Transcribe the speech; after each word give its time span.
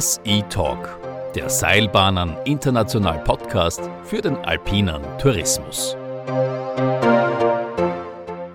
SE 0.00 0.42
Talk, 0.50 1.00
der 1.34 1.48
Seilbahnern 1.48 2.36
International 2.44 3.24
Podcast 3.24 3.80
für 4.04 4.20
den 4.20 4.36
alpinen 4.36 5.02
Tourismus. 5.18 5.96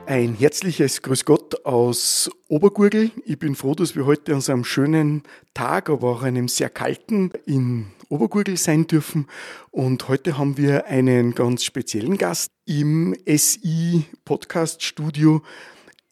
Ein 0.06 0.36
herzliches 0.36 1.02
Grüß 1.02 1.26
Gott 1.26 1.66
aus 1.66 2.30
Obergurgel. 2.50 3.10
Ich 3.26 3.40
bin 3.40 3.56
froh, 3.56 3.74
dass 3.74 3.96
wir 3.96 4.06
heute 4.06 4.36
an 4.36 4.42
so 4.42 4.52
einem 4.52 4.64
schönen 4.64 5.24
Tag, 5.56 5.90
aber 5.90 6.12
auch 6.12 6.22
einem 6.22 6.48
sehr 6.48 6.70
kalten 6.70 7.32
in 7.48 7.88
Obergurgel 8.10 8.56
sein 8.56 8.86
dürfen. 8.86 9.28
Und 9.72 10.08
heute 10.08 10.38
haben 10.38 10.56
wir 10.56 10.86
einen 10.86 11.34
ganz 11.34 11.64
speziellen 11.64 12.20
Gast 12.20 12.52
im 12.66 13.16
SI 13.26 14.06
Podcast 14.24 14.84
Studio 14.84 15.42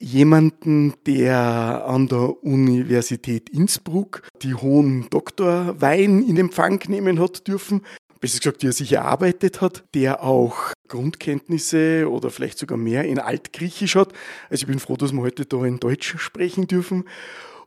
jemanden, 0.02 0.93
der 1.05 1.86
an 1.86 2.07
der 2.07 2.43
Universität 2.43 3.49
Innsbruck 3.49 4.23
die 4.41 4.55
hohen 4.55 5.07
Doktorwein 5.09 6.23
in 6.23 6.38
Empfang 6.38 6.81
nehmen 6.88 7.20
hat 7.20 7.48
dürfen. 7.48 7.81
Besser 8.20 8.40
gesagt, 8.40 8.63
der 8.63 8.71
sich 8.71 8.93
erarbeitet 8.93 9.62
hat, 9.62 9.84
der 9.93 10.23
auch 10.23 10.73
Grundkenntnisse 10.88 12.09
oder 12.09 12.29
vielleicht 12.29 12.59
sogar 12.59 12.77
mehr 12.77 13.05
in 13.05 13.20
Altgriechisch 13.20 13.95
hat. 13.95 14.13
Also 14.49 14.63
ich 14.63 14.67
bin 14.67 14.79
froh, 14.79 14.98
dass 14.98 15.13
wir 15.13 15.21
heute 15.21 15.45
da 15.45 15.63
in 15.66 15.79
Deutsch 15.79 16.18
sprechen 16.18 16.68
dürfen. 16.68 17.05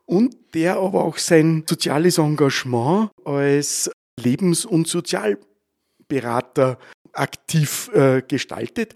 Und 0.06 0.37
der 0.54 0.76
aber 0.76 1.04
auch 1.04 1.18
sein 1.18 1.64
soziales 1.66 2.18
Engagement 2.18 3.10
als 3.24 3.90
Lebens- 4.20 4.64
und 4.64 4.87
Sozialberater 4.87 6.78
aktiv 7.14 7.91
äh, 7.95 8.23
gestaltet. 8.23 8.95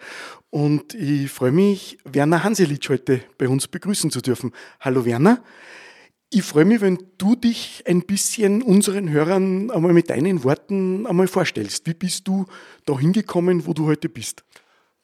Und 0.50 0.94
ich 0.94 1.30
freue 1.30 1.52
mich, 1.52 1.98
Werner 2.04 2.44
Hanselitsch 2.44 2.88
heute 2.88 3.20
bei 3.36 3.48
uns 3.48 3.68
begrüßen 3.68 4.10
zu 4.10 4.20
dürfen. 4.20 4.52
Hallo 4.80 5.04
Werner. 5.04 5.42
Ich 6.30 6.42
freue 6.42 6.66
mich, 6.66 6.82
wenn 6.82 6.98
du 7.16 7.36
dich 7.36 7.84
ein 7.86 8.02
bisschen 8.02 8.62
unseren 8.62 9.10
Hörern 9.10 9.70
einmal 9.70 9.94
mit 9.94 10.10
deinen 10.10 10.44
Worten 10.44 11.06
einmal 11.06 11.26
vorstellst. 11.26 11.86
Wie 11.86 11.94
bist 11.94 12.28
du 12.28 12.44
da 12.84 12.98
hingekommen, 12.98 13.66
wo 13.66 13.72
du 13.72 13.86
heute 13.86 14.10
bist? 14.10 14.44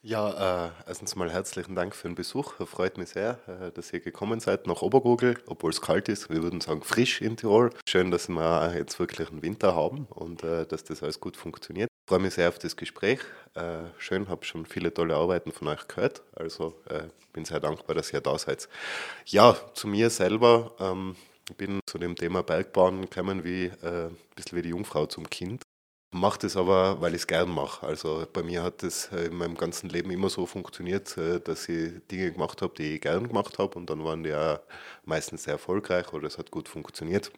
Ja, 0.07 0.67
äh, 0.67 0.71
erstens 0.87 1.17
mal 1.17 1.31
herzlichen 1.31 1.75
Dank 1.75 1.95
für 1.95 2.09
den 2.09 2.15
Besuch. 2.15 2.53
Freut 2.67 2.99
mich 2.99 3.09
sehr, 3.09 3.39
äh, 3.47 3.73
dass 3.73 3.91
ihr 3.91 4.01
gekommen 4.01 4.39
seid 4.39 4.67
nach 4.67 4.83
Obergurgel, 4.83 5.39
obwohl 5.47 5.71
es 5.71 5.81
kalt 5.81 6.11
ist. 6.11 6.29
Wir 6.29 6.43
würden 6.43 6.61
sagen 6.61 6.83
frisch 6.83 7.23
in 7.23 7.39
Tirol. 7.39 7.71
Schön, 7.89 8.11
dass 8.11 8.29
wir 8.29 8.75
jetzt 8.77 8.99
wirklich 8.99 9.31
einen 9.31 9.41
Winter 9.41 9.75
haben 9.75 10.05
und 10.11 10.45
äh, 10.45 10.67
dass 10.67 10.85
das 10.85 11.03
alles 11.03 11.21
gut 11.21 11.39
funktioniert. 11.39 11.89
Ich 12.05 12.09
freue 12.11 12.19
mich 12.19 12.35
sehr 12.35 12.51
auf 12.51 12.59
das 12.59 12.77
Gespräch. 12.77 13.21
Äh, 13.55 13.85
schön, 13.97 14.29
habe 14.29 14.45
schon 14.45 14.67
viele 14.67 14.93
tolle 14.93 15.17
Arbeiten 15.17 15.53
von 15.53 15.69
euch 15.69 15.89
gehört. 15.89 16.21
Also 16.37 16.75
äh, 16.91 17.05
bin 17.33 17.47
sehr 17.47 17.61
dankbar, 17.61 17.97
dass 17.97 18.13
ihr 18.13 18.21
da 18.21 18.37
seid. 18.39 18.69
Ja, 19.25 19.57
zu 19.73 19.89
mir 19.89 20.11
selber. 20.11 20.73
Ähm, 20.79 21.17
ich 21.49 21.57
bin 21.57 21.81
zu 21.87 21.97
dem 21.97 22.15
Thema 22.15 22.43
Bergbahn 22.43 23.03
gekommen 23.03 23.43
wie 23.43 23.67
äh, 23.83 24.09
ein 24.09 24.17
bisschen 24.37 24.59
wie 24.59 24.63
die 24.63 24.69
Jungfrau 24.69 25.07
zum 25.07 25.31
Kind 25.31 25.63
mache 26.15 26.39
das 26.41 26.57
aber, 26.57 27.01
weil 27.01 27.15
ich 27.15 27.23
es 27.23 27.27
gern 27.27 27.51
mache. 27.51 27.87
Also 27.87 28.27
bei 28.33 28.43
mir 28.43 28.63
hat 28.63 28.83
es 28.83 29.11
äh, 29.13 29.27
in 29.27 29.37
meinem 29.37 29.57
ganzen 29.57 29.89
Leben 29.89 30.11
immer 30.11 30.31
so 30.31 30.47
funktioniert, 30.47 31.17
äh, 31.19 31.41
dass 31.41 31.69
ich 31.69 32.07
Dinge 32.09 32.33
gemacht 32.33 32.63
habe, 32.63 32.75
die 32.77 32.95
ich 32.97 33.01
gern 33.01 33.29
gemacht 33.29 33.59
habe 33.59 33.77
und 33.79 33.91
dann 33.91 34.05
waren 34.05 34.23
die 34.23 34.31
ja 34.31 34.61
meistens 35.05 35.45
sehr 35.45 35.55
erfolgreich 35.55 36.13
oder 36.13 36.29
es 36.29 36.39
hat 36.39 36.51
gut 36.51 36.69
funktioniert. 36.69 37.33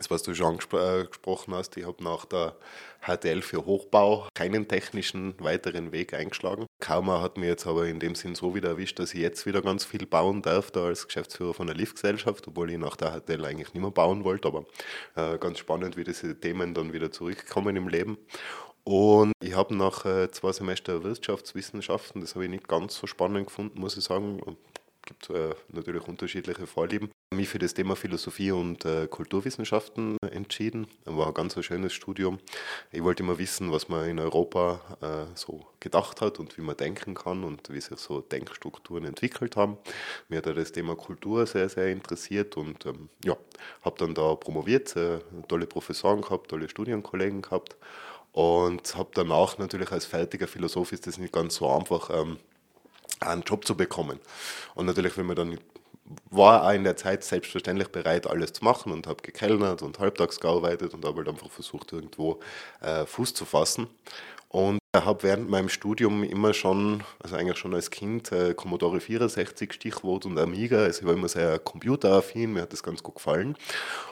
Das, 0.00 0.10
was 0.10 0.22
du 0.22 0.32
schon 0.32 0.58
angesprochen 0.72 1.52
äh, 1.52 1.56
hast, 1.56 1.76
ich 1.76 1.84
habe 1.84 2.02
nach 2.02 2.24
der 2.24 2.56
HTL 3.02 3.42
für 3.42 3.66
Hochbau 3.66 4.28
keinen 4.32 4.66
technischen 4.66 5.34
weiteren 5.40 5.92
Weg 5.92 6.14
eingeschlagen. 6.14 6.64
Kauma 6.80 7.20
hat 7.20 7.36
mir 7.36 7.48
jetzt 7.48 7.66
aber 7.66 7.84
in 7.84 8.00
dem 8.00 8.14
Sinn 8.14 8.34
so 8.34 8.54
wieder 8.54 8.70
erwischt, 8.70 8.98
dass 8.98 9.12
ich 9.12 9.20
jetzt 9.20 9.44
wieder 9.44 9.60
ganz 9.60 9.84
viel 9.84 10.06
bauen 10.06 10.40
darf, 10.40 10.70
da 10.70 10.86
als 10.86 11.06
Geschäftsführer 11.06 11.52
von 11.52 11.66
der 11.66 11.76
Liftgesellschaft, 11.76 12.48
obwohl 12.48 12.70
ich 12.70 12.78
nach 12.78 12.96
der 12.96 13.10
HTL 13.10 13.44
eigentlich 13.44 13.74
nicht 13.74 13.82
mehr 13.82 13.90
bauen 13.90 14.24
wollte. 14.24 14.48
Aber 14.48 14.64
äh, 15.16 15.36
ganz 15.36 15.58
spannend, 15.58 15.98
wie 15.98 16.04
diese 16.04 16.40
Themen 16.40 16.72
dann 16.72 16.94
wieder 16.94 17.12
zurückkommen 17.12 17.76
im 17.76 17.88
Leben. 17.88 18.16
Und 18.84 19.32
ich 19.42 19.54
habe 19.54 19.76
nach 19.76 20.06
äh, 20.06 20.30
zwei 20.30 20.52
Semester 20.52 21.04
Wirtschaftswissenschaften, 21.04 22.22
das 22.22 22.34
habe 22.34 22.46
ich 22.46 22.50
nicht 22.50 22.68
ganz 22.68 22.96
so 22.96 23.06
spannend 23.06 23.48
gefunden, 23.48 23.78
muss 23.78 23.98
ich 23.98 24.04
sagen, 24.04 24.56
gibt 25.02 25.30
äh, 25.30 25.54
natürlich 25.68 26.06
unterschiedliche 26.06 26.66
Vorlieben. 26.66 27.10
Mich 27.34 27.48
für 27.48 27.58
das 27.58 27.74
Thema 27.74 27.94
Philosophie 27.94 28.50
und 28.50 28.84
äh, 28.84 29.06
Kulturwissenschaften 29.06 30.16
entschieden. 30.30 30.88
War 31.04 31.28
ein 31.28 31.34
ganz 31.34 31.62
schönes 31.64 31.92
Studium. 31.92 32.38
Ich 32.90 33.02
wollte 33.04 33.22
immer 33.22 33.38
wissen, 33.38 33.70
was 33.70 33.88
man 33.88 34.08
in 34.08 34.18
Europa 34.18 34.80
äh, 35.00 35.36
so 35.36 35.64
gedacht 35.78 36.20
hat 36.20 36.40
und 36.40 36.58
wie 36.58 36.62
man 36.62 36.76
denken 36.76 37.14
kann 37.14 37.44
und 37.44 37.70
wie 37.70 37.80
sich 37.80 37.98
so 37.98 38.20
Denkstrukturen 38.20 39.04
entwickelt 39.04 39.56
haben. 39.56 39.78
Mir 40.28 40.38
hat 40.38 40.46
das 40.46 40.72
Thema 40.72 40.96
Kultur 40.96 41.46
sehr, 41.46 41.68
sehr 41.68 41.88
interessiert 41.88 42.56
und 42.56 42.84
ähm, 42.86 43.08
ja, 43.24 43.36
habe 43.82 43.98
dann 43.98 44.14
da 44.14 44.34
promoviert, 44.34 44.96
äh, 44.96 45.20
tolle 45.46 45.66
Professoren 45.66 46.22
gehabt, 46.22 46.50
tolle 46.50 46.68
Studienkollegen 46.68 47.42
gehabt 47.42 47.76
und 48.32 48.94
habe 48.96 49.10
danach 49.14 49.58
natürlich 49.58 49.90
als 49.90 50.06
fertiger 50.06 50.46
Philosoph 50.46 50.92
ist 50.92 51.06
das 51.06 51.18
nicht 51.18 51.32
ganz 51.32 51.56
so 51.56 51.68
einfach. 51.70 52.10
Ähm, 52.10 52.38
einen 53.20 53.42
Job 53.42 53.66
zu 53.66 53.76
bekommen. 53.76 54.18
Und 54.74 54.86
natürlich, 54.86 55.16
wenn 55.16 55.26
man 55.26 55.36
dann 55.36 55.58
war 56.30 56.64
auch 56.64 56.72
in 56.72 56.84
der 56.84 56.96
Zeit 56.96 57.22
selbstverständlich 57.22 57.88
bereit, 57.88 58.26
alles 58.26 58.52
zu 58.52 58.64
machen 58.64 58.92
und 58.92 59.06
habe 59.06 59.22
gekellnert 59.22 59.82
und 59.82 59.98
halbtags 59.98 60.40
gearbeitet 60.40 60.94
und 60.94 61.04
habe 61.04 61.18
halt 61.18 61.28
einfach 61.28 61.50
versucht, 61.50 61.92
irgendwo 61.92 62.40
äh, 62.80 63.06
Fuß 63.06 63.34
zu 63.34 63.44
fassen. 63.44 63.86
Und 64.48 64.80
habe 64.96 65.22
während 65.22 65.48
meinem 65.48 65.68
Studium 65.68 66.24
immer 66.24 66.52
schon, 66.52 67.04
also 67.22 67.36
eigentlich 67.36 67.58
schon 67.58 67.72
als 67.72 67.90
Kind, 67.90 68.32
äh, 68.32 68.54
Commodore 68.54 69.00
64 69.00 69.72
Stichwort 69.72 70.26
und 70.26 70.36
Amiga, 70.36 70.78
also 70.78 71.02
ich 71.02 71.06
war 71.06 71.14
immer 71.14 71.28
sehr 71.28 71.60
computeraffin, 71.60 72.52
mir 72.52 72.62
hat 72.62 72.72
das 72.72 72.82
ganz 72.82 73.00
gut 73.00 73.14
gefallen 73.14 73.56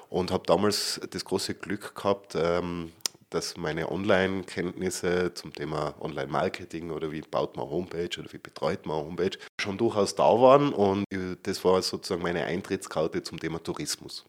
und 0.09 0.31
habe 0.31 0.45
damals 0.47 1.01
das 1.11 1.25
große 1.25 1.55
Glück 1.55 1.97
gehabt, 1.97 2.37
ähm, 2.37 2.93
dass 3.31 3.57
meine 3.57 3.91
Online-Kenntnisse 3.91 5.35
zum 5.35 5.53
Thema 5.53 5.95
Online-Marketing 6.01 6.91
oder 6.91 7.13
wie 7.13 7.21
baut 7.21 7.57
man 7.57 7.69
Homepage 7.69 8.19
oder 8.19 8.33
wie 8.33 8.39
betreut 8.39 8.87
man 8.87 8.97
Homepage 8.97 9.39
schon 9.61 9.77
durchaus 9.79 10.15
da 10.15 10.25
waren 10.25 10.73
und 10.73 11.05
das 11.43 11.65
war 11.65 11.81
sozusagen 11.83 12.23
meine 12.23 12.45
Eintrittskarte 12.45 13.23
zum 13.23 13.39
Thema 13.39 13.63
Tourismus. 13.63 14.25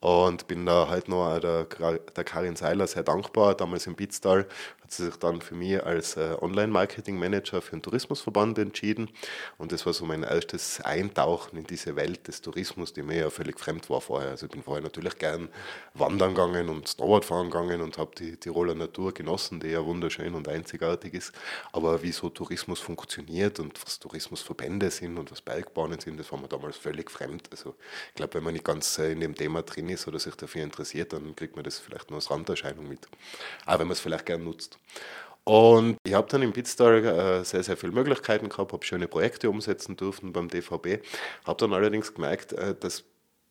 Und 0.00 0.46
bin 0.46 0.64
da 0.64 0.88
halt 0.88 1.08
noch 1.08 1.38
der, 1.40 1.64
der 1.64 2.24
Karin 2.24 2.56
Seiler 2.56 2.86
sehr 2.86 3.02
dankbar. 3.02 3.54
Damals 3.54 3.86
im 3.86 3.96
Bitztal 3.96 4.46
hat 4.90 4.96
sie 4.96 5.04
sich 5.04 5.16
dann 5.16 5.40
für 5.40 5.54
mich 5.54 5.80
als 5.84 6.16
äh, 6.16 6.36
Online-Marketing-Manager 6.40 7.62
für 7.62 7.76
den 7.76 7.82
Tourismusverband 7.82 8.58
entschieden. 8.58 9.08
Und 9.56 9.70
das 9.70 9.86
war 9.86 9.92
so 9.92 10.04
mein 10.04 10.24
erstes 10.24 10.80
Eintauchen 10.80 11.56
in 11.58 11.64
diese 11.64 11.94
Welt 11.94 12.26
des 12.26 12.42
Tourismus, 12.42 12.92
die 12.92 13.02
mir 13.02 13.18
ja 13.18 13.30
völlig 13.30 13.60
fremd 13.60 13.88
war 13.88 14.00
vorher. 14.00 14.30
Also 14.30 14.46
ich 14.46 14.52
bin 14.52 14.64
vorher 14.64 14.82
natürlich 14.82 15.16
gern 15.16 15.48
wandern 15.94 16.34
gegangen 16.34 16.68
und 16.68 16.88
Snowboard 16.88 17.24
fahren 17.24 17.50
gegangen 17.50 17.82
und 17.82 17.98
habe 17.98 18.16
die 18.18 18.36
Tiroler 18.36 18.74
Natur 18.74 19.14
genossen, 19.14 19.60
die 19.60 19.68
ja 19.68 19.84
wunderschön 19.84 20.34
und 20.34 20.48
einzigartig 20.48 21.14
ist. 21.14 21.32
Aber 21.70 22.02
wie 22.02 22.10
so 22.10 22.28
Tourismus 22.28 22.80
funktioniert 22.80 23.60
und 23.60 23.80
was 23.84 24.00
Tourismusverbände 24.00 24.90
sind 24.90 25.18
und 25.18 25.30
was 25.30 25.40
Bergbahnen 25.40 26.00
sind, 26.00 26.18
das 26.18 26.32
war 26.32 26.40
mir 26.40 26.48
damals 26.48 26.76
völlig 26.76 27.12
fremd. 27.12 27.48
Also 27.52 27.76
ich 28.08 28.14
glaube, 28.16 28.34
wenn 28.34 28.42
man 28.42 28.54
nicht 28.54 28.64
ganz 28.64 28.98
äh, 28.98 29.12
in 29.12 29.20
dem 29.20 29.36
Thema 29.36 29.62
drin 29.62 29.88
ist 29.88 30.08
oder 30.08 30.18
sich 30.18 30.34
dafür 30.34 30.64
interessiert, 30.64 31.12
dann 31.12 31.36
kriegt 31.36 31.54
man 31.54 31.64
das 31.64 31.78
vielleicht 31.78 32.10
nur 32.10 32.16
als 32.18 32.28
Randerscheinung 32.28 32.88
mit. 32.88 33.06
Auch 33.66 33.78
wenn 33.78 33.86
man 33.86 33.92
es 33.92 34.00
vielleicht 34.00 34.26
gern 34.26 34.42
nutzt. 34.42 34.79
Und 35.44 35.96
ich 36.04 36.14
habe 36.14 36.28
dann 36.28 36.42
im 36.42 36.52
Bitstar 36.52 36.92
äh, 36.92 37.44
sehr, 37.44 37.62
sehr 37.62 37.76
viele 37.76 37.92
Möglichkeiten 37.92 38.48
gehabt, 38.48 38.72
habe 38.72 38.84
schöne 38.84 39.08
Projekte 39.08 39.50
umsetzen 39.50 39.96
dürfen 39.96 40.32
beim 40.32 40.48
DVB, 40.48 41.02
habe 41.44 41.58
dann 41.58 41.72
allerdings 41.72 42.14
gemerkt, 42.14 42.52
äh, 42.52 42.74
dass 42.78 43.04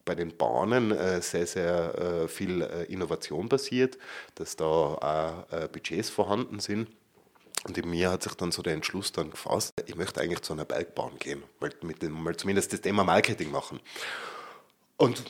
bei 0.06 0.16
den 0.16 0.36
Bahnen 0.38 0.92
äh, 0.92 1.22
sehr, 1.22 1.46
sehr 1.46 2.28
viel 2.28 2.62
Innovation 2.88 3.48
passiert, 3.48 3.98
dass 4.36 4.56
da 4.56 4.66
auch 4.66 5.68
Budgets 5.72 6.10
vorhanden 6.10 6.60
sind. 6.60 6.88
Und 7.66 7.78
in 7.78 7.90
mir 7.90 8.10
hat 8.10 8.24
sich 8.24 8.34
dann 8.34 8.52
so 8.52 8.62
der 8.62 8.74
Entschluss 8.74 9.12
dann 9.12 9.30
gefasst, 9.30 9.74
ich 9.86 9.96
möchte 9.96 10.22
eigentlich 10.22 10.42
zu 10.42 10.54
einer 10.54 10.66
Bergbahn 10.66 11.20
gehen, 11.20 11.44
weil 11.60 11.72
mit 11.82 12.02
dem, 12.02 12.14
mal 12.14 12.36
zumindest 12.36 12.74
das 12.74 12.82
Thema 12.82 13.04
Marketing 13.04 13.52
machen. 13.52 13.80
Und 15.00 15.24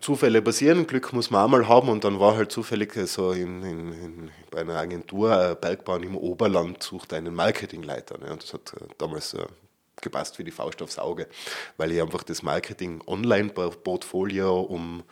Zufälle 0.00 0.40
passieren, 0.40 0.86
Glück 0.86 1.12
muss 1.12 1.30
man 1.30 1.44
auch 1.44 1.48
mal 1.48 1.68
haben 1.68 1.90
und 1.90 2.04
dann 2.04 2.18
war 2.18 2.36
halt 2.36 2.50
zufällig 2.50 2.94
so 3.06 3.32
in, 3.32 3.62
in, 3.62 3.92
in 3.92 4.30
bei 4.50 4.62
einer 4.62 4.78
Agentur 4.78 5.30
äh, 5.30 5.54
Bergbahn 5.54 6.02
im 6.02 6.16
Oberland 6.16 6.82
sucht 6.82 7.12
einen 7.12 7.34
Marketingleiter. 7.34 8.16
Ne? 8.16 8.32
Und 8.32 8.42
das 8.42 8.54
hat 8.54 8.72
äh, 8.72 8.86
damals 8.96 9.34
äh, 9.34 9.44
gepasst 10.00 10.38
wie 10.38 10.44
die 10.44 10.50
Faust 10.50 10.80
aufs 10.80 10.98
Auge, 10.98 11.28
weil 11.76 11.92
ich 11.92 12.00
einfach 12.00 12.22
das 12.22 12.42
Marketing-Online-Portfolio 12.42 14.62
um 14.62 15.02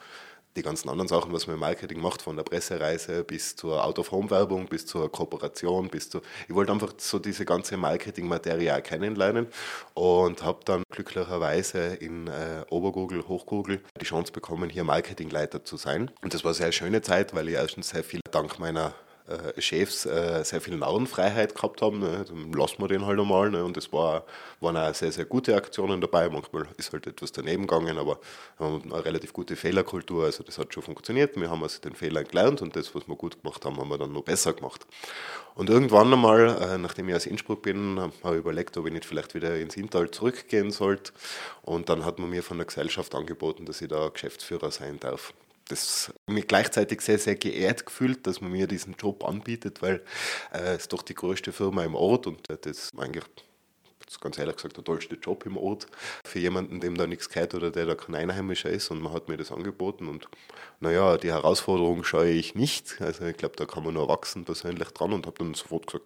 die 0.57 0.63
ganzen 0.63 0.89
anderen 0.89 1.09
Sachen, 1.09 1.33
was 1.33 1.47
man 1.47 1.55
im 1.55 1.61
Marketing 1.61 2.01
macht, 2.01 2.23
von 2.23 2.37
der 2.37 2.43
Pressereise 2.43 3.25
bis 3.25 3.57
zur 3.57 3.85
Out-of-Home-Werbung, 3.85 4.67
bis 4.67 4.87
zur 4.87 5.11
Kooperation, 5.11 5.89
bis 5.89 6.11
zu. 6.11 6.21
Ich 6.49 6.55
wollte 6.55 6.73
einfach 6.73 6.93
so 6.99 7.19
diese 7.19 7.45
ganze 7.45 7.77
Marketing-Materie 7.77 8.81
kennenlernen 8.83 9.47
und 9.95 10.43
habe 10.43 10.61
dann 10.65 10.83
glücklicherweise 10.91 11.95
in 11.95 12.27
äh, 12.27 12.65
Obergoogle, 12.71 13.27
Hochgoogle 13.29 13.81
die 14.01 14.05
Chance 14.05 14.33
bekommen, 14.33 14.71
hier 14.71 14.85
Marketingleiter 14.85 15.65
zu 15.65 15.77
sein. 15.77 16.11
Und 16.23 16.35
das 16.35 16.45
war 16.45 16.51
eine 16.51 16.57
sehr 16.57 16.73
schöne 16.73 17.03
Zeit, 17.03 17.35
weil 17.35 17.49
ich 17.49 17.55
erstens 17.55 17.91
sehr 17.91 18.05
viel 18.05 18.21
dank 18.31 18.59
meiner 18.59 18.95
äh, 19.29 19.61
Chefs 19.61 20.05
äh, 20.07 20.43
sehr 20.45 20.61
viel 20.61 20.77
Narrenfreiheit 20.77 21.55
gehabt 21.55 21.83
haben. 21.83 22.01
Ne? 22.01 22.25
Dann 22.27 22.53
lassen 22.53 22.81
wir 22.81 22.89
den 22.89 23.07
halt 23.07 23.19
einmal. 23.21 23.51
Ne? 23.51 23.65
Und 23.65 23.77
es 23.77 23.93
war, 23.93 24.25
waren 24.61 24.77
auch 24.77 24.95
sehr, 24.95 25.13
sehr 25.13 25.25
gute 25.25 25.55
Aktionen 25.55 26.01
dabei. 26.01 26.29
Manchmal 26.29 26.67
ist 26.77 26.93
halt 26.93 27.07
etwas 27.07 27.33
daneben 27.33 27.67
gegangen, 27.67 27.99
aber 27.99 28.19
wir 28.59 28.67
haben 28.67 28.83
eine 28.93 29.05
relativ 29.05 29.33
gute 29.33 29.55
Fehlerkultur. 29.57 30.25
Also 30.25 30.43
das 30.43 30.59
hat 30.59 30.75
schon 30.75 30.83
funktioniert. 30.83 31.37
Wir 31.37 31.51
haben 31.51 31.63
aus 31.63 31.81
den 31.81 31.95
Fehlern 31.95 32.25
gelernt 32.25 32.63
und 32.63 32.75
das, 32.75 32.95
was 32.95 33.07
wir 33.07 33.17
gut 33.17 33.43
gemacht 33.43 33.65
haben, 33.65 33.77
haben 33.79 33.89
wir 33.89 33.99
dann 33.99 34.13
noch 34.13 34.25
besser 34.25 34.53
gemacht. 34.53 34.87
Und 35.55 35.71
irgendwann 35.71 36.13
einmal, 36.13 36.57
äh, 36.61 36.79
nachdem 36.79 37.09
ich 37.09 37.15
aus 37.15 37.27
Innsbruck 37.27 37.63
bin, 37.63 38.01
habe 38.01 38.35
ich 38.37 38.41
überlegt, 38.41 38.77
ob 38.77 38.87
ich 38.87 38.93
nicht 38.93 39.05
vielleicht 39.05 39.35
wieder 39.35 39.57
ins 39.59 39.77
Inntal 39.77 40.11
zurückgehen 40.11 40.71
sollte. 40.71 41.13
Und 41.63 41.89
dann 41.89 42.05
hat 42.05 42.19
man 42.19 42.31
mir 42.31 42.43
von 42.43 42.57
der 42.57 42.67
Gesellschaft 42.67 43.15
angeboten, 43.15 43.67
dass 43.67 43.81
ich 43.83 43.89
da 43.89 44.09
Geschäftsführer 44.09 44.71
sein 44.71 44.99
darf 44.99 45.33
das 45.69 46.13
mich 46.27 46.47
gleichzeitig 46.47 47.01
sehr, 47.01 47.19
sehr 47.19 47.37
geehrt 47.37 47.87
gefühlt, 47.87 48.27
dass 48.27 48.41
man 48.41 48.53
mir 48.53 48.67
diesen 48.67 48.95
Job 48.95 49.25
anbietet, 49.25 49.83
weil 49.83 50.03
äh, 50.53 50.75
es 50.75 50.89
doch 50.89 51.03
die 51.03 51.15
größte 51.15 51.53
Firma 51.53 51.85
im 51.85 51.95
Ort 51.95 52.27
und 52.27 52.49
das 52.49 52.59
ist 52.65 52.99
eigentlich 52.99 53.25
ganz 54.21 54.39
ehrlich 54.39 54.57
gesagt 54.57 54.77
der 54.77 54.85
tollste 54.85 55.17
Job 55.17 55.47
im 55.47 55.57
Ort 55.57 55.87
für 56.25 56.39
jemanden, 56.39 56.81
dem 56.81 56.97
da 56.97 57.07
nichts 57.07 57.29
gehört 57.29 57.55
oder 57.55 57.71
der 57.71 57.87
da 57.87 57.95
kein 57.95 58.15
Einheimischer 58.15 58.71
ist 58.71 58.91
und 58.91 59.03
man 59.03 59.13
hat 59.13 59.29
mir 59.29 59.37
das 59.37 59.53
angeboten 59.53 60.09
und 60.09 60.29
naja, 60.83 61.17
die 61.17 61.31
Herausforderung 61.31 62.03
scheue 62.03 62.33
ich 62.33 62.57
nicht. 62.57 63.01
Also 63.01 63.25
ich 63.25 63.37
glaube, 63.37 63.55
da 63.55 63.67
kann 63.67 63.85
man 63.85 63.95
nur 63.95 64.09
wachsen 64.09 64.45
persönlich 64.45 64.89
dran 64.89 65.13
und 65.13 65.27
habe 65.27 65.39
dann 65.39 65.55
sofort 65.55 65.87
gesagt, 65.87 66.05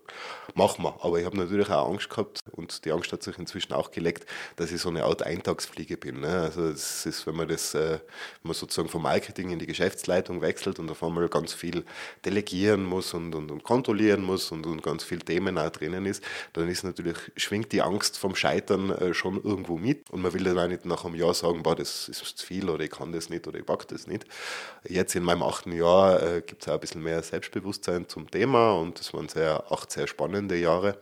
mach 0.55 0.77
mal. 0.77 0.93
Aber 1.01 1.19
ich 1.19 1.25
habe 1.25 1.39
natürlich 1.39 1.71
auch 1.71 1.89
Angst 1.89 2.11
gehabt 2.11 2.41
und 2.53 2.85
die 2.85 2.93
Angst 2.93 3.11
hat 3.11 3.23
sich 3.23 3.39
inzwischen 3.39 3.73
auch 3.73 3.91
gelegt, 3.91 4.27
dass 4.57 4.71
ich 4.71 4.83
so 4.83 4.91
eine 4.91 5.05
Art 5.05 5.23
Eintagsfliege 5.23 5.97
bin. 5.97 6.21
Ne? 6.21 6.43
Also 6.43 6.67
es 6.67 7.07
ist, 7.07 7.27
wenn 7.27 7.37
man 7.37 7.49
das, 7.49 7.75
äh, 7.75 7.93
wenn 7.93 8.01
man 8.43 8.53
sozusagen 8.53 8.91
vom 8.91 9.01
Marketing 9.01 9.49
in 9.49 9.59
die 9.59 9.67
Geschäftsleitung 9.67 10.43
wechselt 10.43 10.79
und 10.79 10.91
auf 10.91 11.03
einmal 11.03 11.31
ganz 11.31 11.55
viel 11.55 11.83
delegieren 12.27 12.85
muss 12.85 13.15
und, 13.15 13.35
und, 13.35 13.51
und 13.51 13.63
kontrollieren 13.63 14.23
muss 14.23 14.53
und, 14.53 14.67
und 14.67 14.83
ganz 14.83 15.05
viel 15.05 15.21
Themen 15.21 15.57
auch 15.57 15.71
drinnen 15.71 16.05
ist, 16.05 16.23
dann 16.53 16.69
ist 16.69 16.85
natürlich, 16.85 17.17
schwingt 17.39 17.73
die 17.73 17.81
Angst 17.81 17.96
vom 18.19 18.35
Scheitern 18.35 18.91
äh, 18.91 19.15
schon 19.15 19.43
irgendwo 19.43 19.77
mit 19.77 20.11
und 20.11 20.23
man 20.23 20.33
will 20.33 20.45
dann 20.45 20.59
auch 20.59 20.69
nicht 20.69 20.85
nach 20.85 21.05
einem 21.05 21.15
Jahr 21.15 21.35
sagen, 21.35 21.63
boah, 21.63 21.75
das 21.75 22.09
ist 22.09 22.39
zu 22.39 22.47
viel 22.47 22.69
oder 22.69 22.85
ich 22.85 22.91
kann 22.91 23.13
das 23.13 23.29
nicht 23.31 23.47
oder 23.47 23.59
ich 23.59 23.67
pack 23.67 23.89
das 23.89 24.07
nicht. 24.07 24.25
Jetzt 24.89 25.15
in 25.15 25.23
meinem 25.23 25.43
achten 25.43 25.73
Jahr 25.73 26.23
äh, 26.23 26.43
gibt 26.43 26.63
es 26.63 26.69
auch 26.69 26.75
ein 26.75 26.81
bisschen 26.81 27.03
mehr 27.03 27.23
Selbstbewusstsein 27.23 28.09
zum 28.09 28.31
Thema 28.31 28.73
und 28.73 29.01
es 29.01 29.13
waren 29.15 29.29
sehr, 29.29 29.65
acht 29.71 29.91
sehr 29.91 30.07
spannende 30.07 30.57
Jahre. 30.57 30.99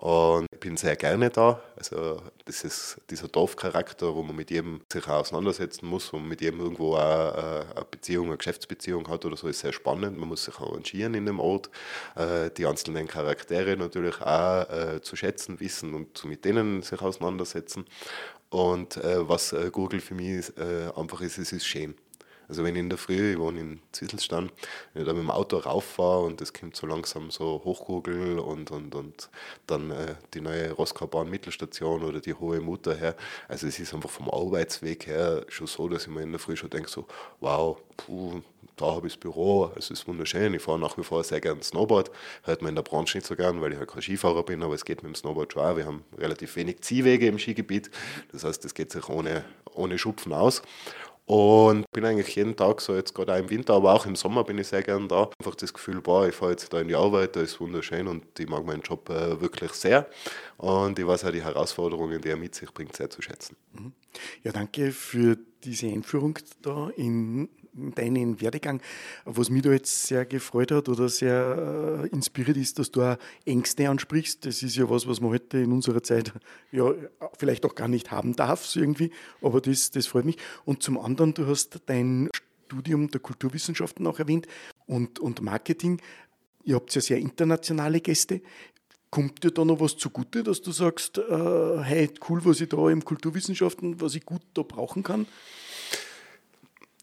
Und 0.00 0.46
ich 0.50 0.60
bin 0.60 0.78
sehr 0.78 0.96
gerne 0.96 1.28
da. 1.28 1.60
Also 1.76 2.22
das 2.46 2.64
ist 2.64 2.98
dieser 3.10 3.28
Dorfcharakter, 3.28 4.14
wo 4.14 4.22
man 4.22 4.34
mit 4.34 4.50
jedem 4.50 4.80
sich 4.90 5.06
auch 5.06 5.20
auseinandersetzen 5.20 5.86
muss 5.86 6.08
und 6.14 6.26
mit 6.26 6.40
jedem 6.40 6.60
irgendwo 6.60 6.94
auch 6.94 7.36
äh, 7.36 7.64
eine 7.76 7.84
Beziehung, 7.90 8.28
eine 8.28 8.38
Geschäftsbeziehung 8.38 9.06
hat 9.08 9.26
oder 9.26 9.36
so, 9.36 9.46
ist 9.46 9.60
sehr 9.60 9.74
spannend. 9.74 10.16
Man 10.16 10.30
muss 10.30 10.46
sich 10.46 10.58
arrangieren 10.58 11.12
in 11.12 11.26
dem 11.26 11.38
Ort, 11.38 11.68
äh, 12.16 12.48
die 12.50 12.64
einzelnen 12.64 13.08
Charaktere 13.08 13.76
natürlich 13.76 14.18
auch 14.22 14.70
äh, 14.70 15.02
zu 15.02 15.16
schätzen 15.16 15.60
wissen 15.60 15.92
und 15.92 16.24
mit 16.24 16.46
denen 16.46 16.80
sich 16.80 17.02
auseinandersetzen. 17.02 17.84
Und 18.48 18.98
was 19.04 19.54
Google 19.70 20.00
für 20.00 20.14
mich 20.14 20.50
einfach 20.96 21.20
ist, 21.20 21.38
es 21.38 21.52
ist 21.52 21.64
schön. 21.64 21.94
Also 22.50 22.64
wenn 22.64 22.74
ich 22.74 22.80
in 22.80 22.88
der 22.88 22.98
Früh, 22.98 23.34
ich 23.34 23.38
wohne 23.38 23.60
in 23.60 23.80
Zisselstein, 23.92 24.50
wenn 24.92 25.02
ich 25.02 25.08
da 25.08 25.14
mit 25.14 25.22
dem 25.22 25.30
Auto 25.30 25.58
rauffahre 25.58 26.24
und 26.24 26.40
es 26.40 26.52
kommt 26.52 26.74
so 26.74 26.84
langsam 26.84 27.30
so 27.30 27.62
Hochkugel 27.64 28.40
und, 28.40 28.72
und, 28.72 28.92
und 28.96 29.30
dann 29.68 29.92
äh, 29.92 30.16
die 30.34 30.40
neue 30.40 30.72
Roskauer 30.72 31.24
Mittelstation 31.26 32.02
oder 32.02 32.18
die 32.18 32.34
Hohe 32.34 32.60
Mutter 32.60 32.96
her, 32.96 33.14
also 33.46 33.68
es 33.68 33.78
ist 33.78 33.94
einfach 33.94 34.10
vom 34.10 34.28
Arbeitsweg 34.28 35.06
her 35.06 35.46
schon 35.48 35.68
so, 35.68 35.88
dass 35.88 36.02
ich 36.02 36.08
mir 36.08 36.22
in 36.22 36.32
der 36.32 36.40
Früh 36.40 36.56
schon 36.56 36.70
denke 36.70 36.90
so, 36.90 37.06
wow, 37.38 37.78
puh, 37.96 38.40
da 38.74 38.86
habe 38.86 39.06
ich 39.06 39.12
das 39.12 39.20
Büro, 39.20 39.70
es 39.76 39.90
ist 39.90 40.08
wunderschön, 40.08 40.52
ich 40.52 40.62
fahre 40.62 40.80
nach 40.80 40.98
wie 40.98 41.04
vor 41.04 41.22
sehr 41.22 41.40
gerne 41.40 41.62
Snowboard, 41.62 42.10
hört 42.42 42.62
man 42.62 42.70
in 42.70 42.74
der 42.74 42.82
Branche 42.82 43.18
nicht 43.18 43.28
so 43.28 43.36
gern, 43.36 43.60
weil 43.60 43.72
ich 43.72 43.78
halt 43.78 43.90
kein 43.90 44.02
Skifahrer 44.02 44.42
bin, 44.42 44.62
aber 44.64 44.74
es 44.74 44.84
geht 44.84 45.04
mit 45.04 45.12
dem 45.12 45.14
Snowboard 45.14 45.52
schon 45.52 45.62
auch. 45.62 45.76
Wir 45.76 45.86
haben 45.86 46.02
relativ 46.18 46.56
wenig 46.56 46.80
Ziehwege 46.80 47.28
im 47.28 47.38
Skigebiet, 47.38 47.92
das 48.32 48.42
heißt, 48.42 48.64
es 48.64 48.74
geht 48.74 48.90
sich 48.90 49.08
ohne, 49.08 49.44
ohne 49.72 49.98
Schupfen 49.98 50.32
aus. 50.32 50.62
Und 51.30 51.84
bin 51.92 52.04
eigentlich 52.04 52.34
jeden 52.34 52.56
Tag, 52.56 52.80
so 52.80 52.92
jetzt 52.96 53.14
gerade 53.14 53.32
auch 53.32 53.38
im 53.38 53.50
Winter, 53.50 53.74
aber 53.74 53.94
auch 53.94 54.04
im 54.04 54.16
Sommer 54.16 54.42
bin 54.42 54.58
ich 54.58 54.66
sehr 54.66 54.82
gern 54.82 55.06
da. 55.06 55.30
Einfach 55.38 55.54
das 55.54 55.72
Gefühl, 55.72 56.00
boah, 56.00 56.26
ich 56.26 56.34
fahre 56.34 56.50
jetzt 56.50 56.72
da 56.72 56.80
in 56.80 56.88
die 56.88 56.96
Arbeit, 56.96 57.36
da 57.36 57.40
ist 57.40 57.60
wunderschön 57.60 58.08
und 58.08 58.24
ich 58.36 58.48
mag 58.48 58.66
meinen 58.66 58.82
Job 58.82 59.08
äh, 59.10 59.40
wirklich 59.40 59.70
sehr. 59.74 60.08
Und 60.60 60.98
ich 60.98 61.06
weiß 61.06 61.24
auch 61.24 61.30
die 61.30 61.42
Herausforderungen, 61.42 62.20
die 62.20 62.28
er 62.28 62.36
mit 62.36 62.54
sich 62.54 62.70
bringt, 62.70 62.94
sehr 62.94 63.08
zu 63.08 63.22
schätzen. 63.22 63.56
Mhm. 63.72 63.92
Ja, 64.42 64.52
danke 64.52 64.92
für 64.92 65.38
diese 65.64 65.86
Einführung 65.86 66.38
da 66.60 66.90
in 66.96 67.48
deinen 67.72 68.42
Werdegang. 68.42 68.82
Was 69.24 69.48
mich 69.48 69.62
da 69.62 69.70
jetzt 69.70 70.06
sehr 70.06 70.26
gefreut 70.26 70.70
hat 70.70 70.90
oder 70.90 71.08
sehr 71.08 72.02
äh, 72.04 72.08
inspiriert 72.08 72.58
ist, 72.58 72.78
dass 72.78 72.90
du 72.90 73.00
auch 73.00 73.16
Ängste 73.46 73.88
ansprichst. 73.88 74.44
Das 74.44 74.62
ist 74.62 74.76
ja 74.76 74.90
was, 74.90 75.08
was 75.08 75.22
man 75.22 75.30
heute 75.30 75.60
in 75.60 75.72
unserer 75.72 76.02
Zeit 76.02 76.34
ja 76.72 76.92
vielleicht 77.38 77.64
auch 77.64 77.74
gar 77.74 77.88
nicht 77.88 78.10
haben 78.10 78.36
darf, 78.36 78.66
so 78.66 78.80
irgendwie. 78.80 79.12
Aber 79.40 79.62
das, 79.62 79.90
das 79.92 80.06
freut 80.06 80.26
mich. 80.26 80.36
Und 80.66 80.82
zum 80.82 80.98
anderen, 80.98 81.32
du 81.32 81.46
hast 81.46 81.80
dein 81.86 82.28
Studium 82.66 83.10
der 83.10 83.20
Kulturwissenschaften 83.20 84.06
auch 84.06 84.18
erwähnt 84.18 84.46
und, 84.86 85.20
und 85.20 85.40
Marketing. 85.40 86.02
Ihr 86.64 86.74
habt 86.74 86.94
ja 86.94 87.00
sehr 87.00 87.16
internationale 87.16 88.02
Gäste. 88.02 88.42
Kommt 89.10 89.42
dir 89.42 89.50
da 89.50 89.64
noch 89.64 89.80
was 89.80 89.96
zugute, 89.96 90.44
dass 90.44 90.62
du 90.62 90.70
sagst, 90.70 91.18
äh, 91.18 91.78
hey, 91.82 92.10
cool, 92.28 92.44
was 92.44 92.60
ich 92.60 92.68
da 92.68 92.88
im 92.90 93.04
Kulturwissenschaften, 93.04 94.00
was 94.00 94.14
ich 94.14 94.24
gut 94.24 94.42
da 94.54 94.62
brauchen 94.62 95.02
kann? 95.02 95.26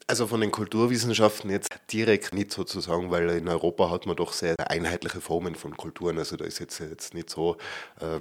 Also 0.09 0.25
von 0.25 0.39
den 0.39 0.51
Kulturwissenschaften 0.51 1.50
jetzt 1.50 1.69
direkt 1.92 2.33
nicht 2.33 2.54
sozusagen, 2.54 3.12
weil 3.12 3.30
in 3.31 3.50
Europa 3.50 3.89
hat 3.89 4.06
man 4.06 4.15
doch 4.15 4.31
sehr 4.31 4.56
einheitliche 4.69 5.19
Formen 5.19 5.56
von 5.56 5.75
Kulturen. 5.75 6.18
Also 6.18 6.38
da 6.38 6.45
ist 6.45 6.59
jetzt, 6.59 6.80
jetzt 6.80 7.13
nicht 7.13 7.30
so 7.30 7.57
äh, 8.00 8.19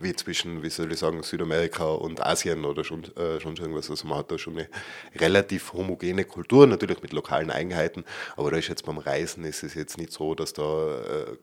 wie 0.00 0.14
zwischen, 0.14 0.62
wie 0.62 0.70
soll 0.70 0.92
ich 0.92 1.00
sagen, 1.00 1.22
Südamerika 1.24 1.84
und 1.84 2.24
Asien 2.24 2.64
oder 2.64 2.84
schon, 2.84 3.04
äh, 3.16 3.40
schon 3.40 3.56
irgendwas. 3.56 3.90
Also 3.90 4.06
man 4.06 4.18
hat 4.18 4.30
da 4.30 4.38
schon 4.38 4.56
eine 4.56 4.68
relativ 5.16 5.72
homogene 5.72 6.24
Kultur, 6.24 6.68
natürlich 6.68 7.02
mit 7.02 7.12
lokalen 7.12 7.50
Eigenheiten, 7.50 8.04
aber 8.36 8.52
da 8.52 8.58
ist 8.58 8.68
jetzt 8.68 8.84
beim 8.84 8.98
Reisen 8.98 9.44
ist 9.44 9.62
es 9.62 9.74
jetzt 9.74 9.98
nicht 9.98 10.12
so, 10.12 10.36
dass 10.36 10.52
da 10.52 11.00
äh, 11.00 11.36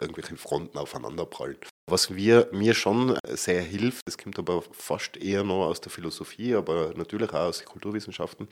irgendwelche 0.00 0.36
Fronten 0.36 0.78
aufeinanderprallen. 0.78 1.56
Was 1.88 2.14
wir, 2.14 2.48
mir 2.52 2.74
schon 2.74 3.18
sehr 3.24 3.62
hilft, 3.62 4.06
das 4.06 4.18
kommt 4.18 4.38
aber 4.38 4.62
fast 4.72 5.16
eher 5.16 5.42
noch 5.42 5.66
aus 5.66 5.80
der 5.80 5.90
Philosophie, 5.90 6.54
aber 6.54 6.92
natürlich 6.94 7.30
auch 7.30 7.48
aus 7.48 7.58
den 7.58 7.66
Kulturwissenschaften, 7.66 8.48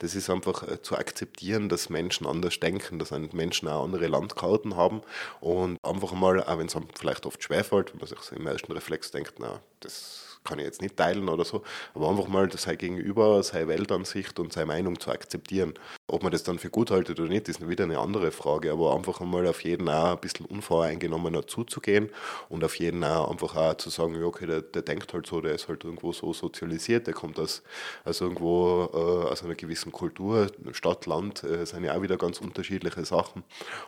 das 0.00 0.16
ist 0.16 0.28
einfach 0.28 0.66
äh, 0.66 0.82
zu 0.82 0.96
akzeptieren, 0.96 1.68
dass 1.68 1.88
Menschen 1.88 2.26
anders 2.26 2.58
denken, 2.58 2.98
dass 2.98 3.12
Menschen 3.12 3.68
auch 3.68 3.84
andere 3.84 4.08
Landkarten 4.08 4.76
haben 4.76 5.02
und 5.40 5.78
einfach 5.84 6.12
mal, 6.12 6.42
auch 6.42 6.58
wenn 6.58 6.66
es 6.66 6.74
einem 6.74 6.88
vielleicht 6.98 7.26
oft 7.26 7.42
schwerfällt, 7.42 7.92
wenn 7.92 8.00
man 8.00 8.08
sich 8.08 8.18
im 8.32 8.46
ersten 8.46 8.72
Reflex 8.72 9.10
denkt, 9.12 9.34
na, 9.38 9.60
das 9.80 10.29
kann 10.44 10.58
ich 10.58 10.64
jetzt 10.64 10.82
nicht 10.82 10.96
teilen 10.96 11.28
oder 11.28 11.44
so, 11.44 11.62
aber 11.94 12.08
einfach 12.08 12.28
mal 12.28 12.50
sein 12.52 12.78
Gegenüber, 12.78 13.42
seine 13.42 13.68
Weltansicht 13.68 14.38
und 14.38 14.52
seine 14.52 14.66
Meinung 14.66 14.98
zu 14.98 15.10
akzeptieren. 15.10 15.74
Ob 16.06 16.22
man 16.22 16.32
das 16.32 16.42
dann 16.42 16.58
für 16.58 16.70
gut 16.70 16.90
haltet 16.90 17.20
oder 17.20 17.28
nicht, 17.28 17.48
ist 17.48 17.66
wieder 17.68 17.84
eine 17.84 17.98
andere 17.98 18.30
Frage, 18.30 18.72
aber 18.72 18.94
einfach 18.94 19.20
einmal 19.20 19.46
auf 19.46 19.62
jeden 19.62 19.88
auch 19.88 20.12
ein 20.12 20.20
bisschen 20.20 20.46
unvoreingenommener 20.46 21.46
zuzugehen 21.46 22.10
und 22.48 22.64
auf 22.64 22.76
jeden 22.76 23.04
auch 23.04 23.30
einfach 23.30 23.56
auch 23.56 23.74
zu 23.74 23.90
sagen, 23.90 24.14
ja, 24.14 24.24
okay, 24.24 24.46
der, 24.46 24.62
der 24.62 24.82
denkt 24.82 25.12
halt 25.12 25.26
so, 25.26 25.40
der 25.40 25.54
ist 25.54 25.68
halt 25.68 25.84
irgendwo 25.84 26.12
so 26.12 26.32
sozialisiert, 26.32 27.06
der 27.06 27.14
kommt 27.14 27.38
aus, 27.38 27.62
aus 28.04 28.20
irgendwo 28.20 28.88
äh, 28.92 29.30
aus 29.30 29.44
einer 29.44 29.54
gewissen 29.54 29.92
Kultur, 29.92 30.48
Stadt, 30.72 31.06
Land, 31.06 31.44
äh, 31.44 31.64
sind 31.66 31.84
ja 31.84 31.96
auch 31.96 32.02
wieder 32.02 32.16
ganz 32.16 32.40
unterschiedliche 32.40 33.04
Sachen 33.04 33.44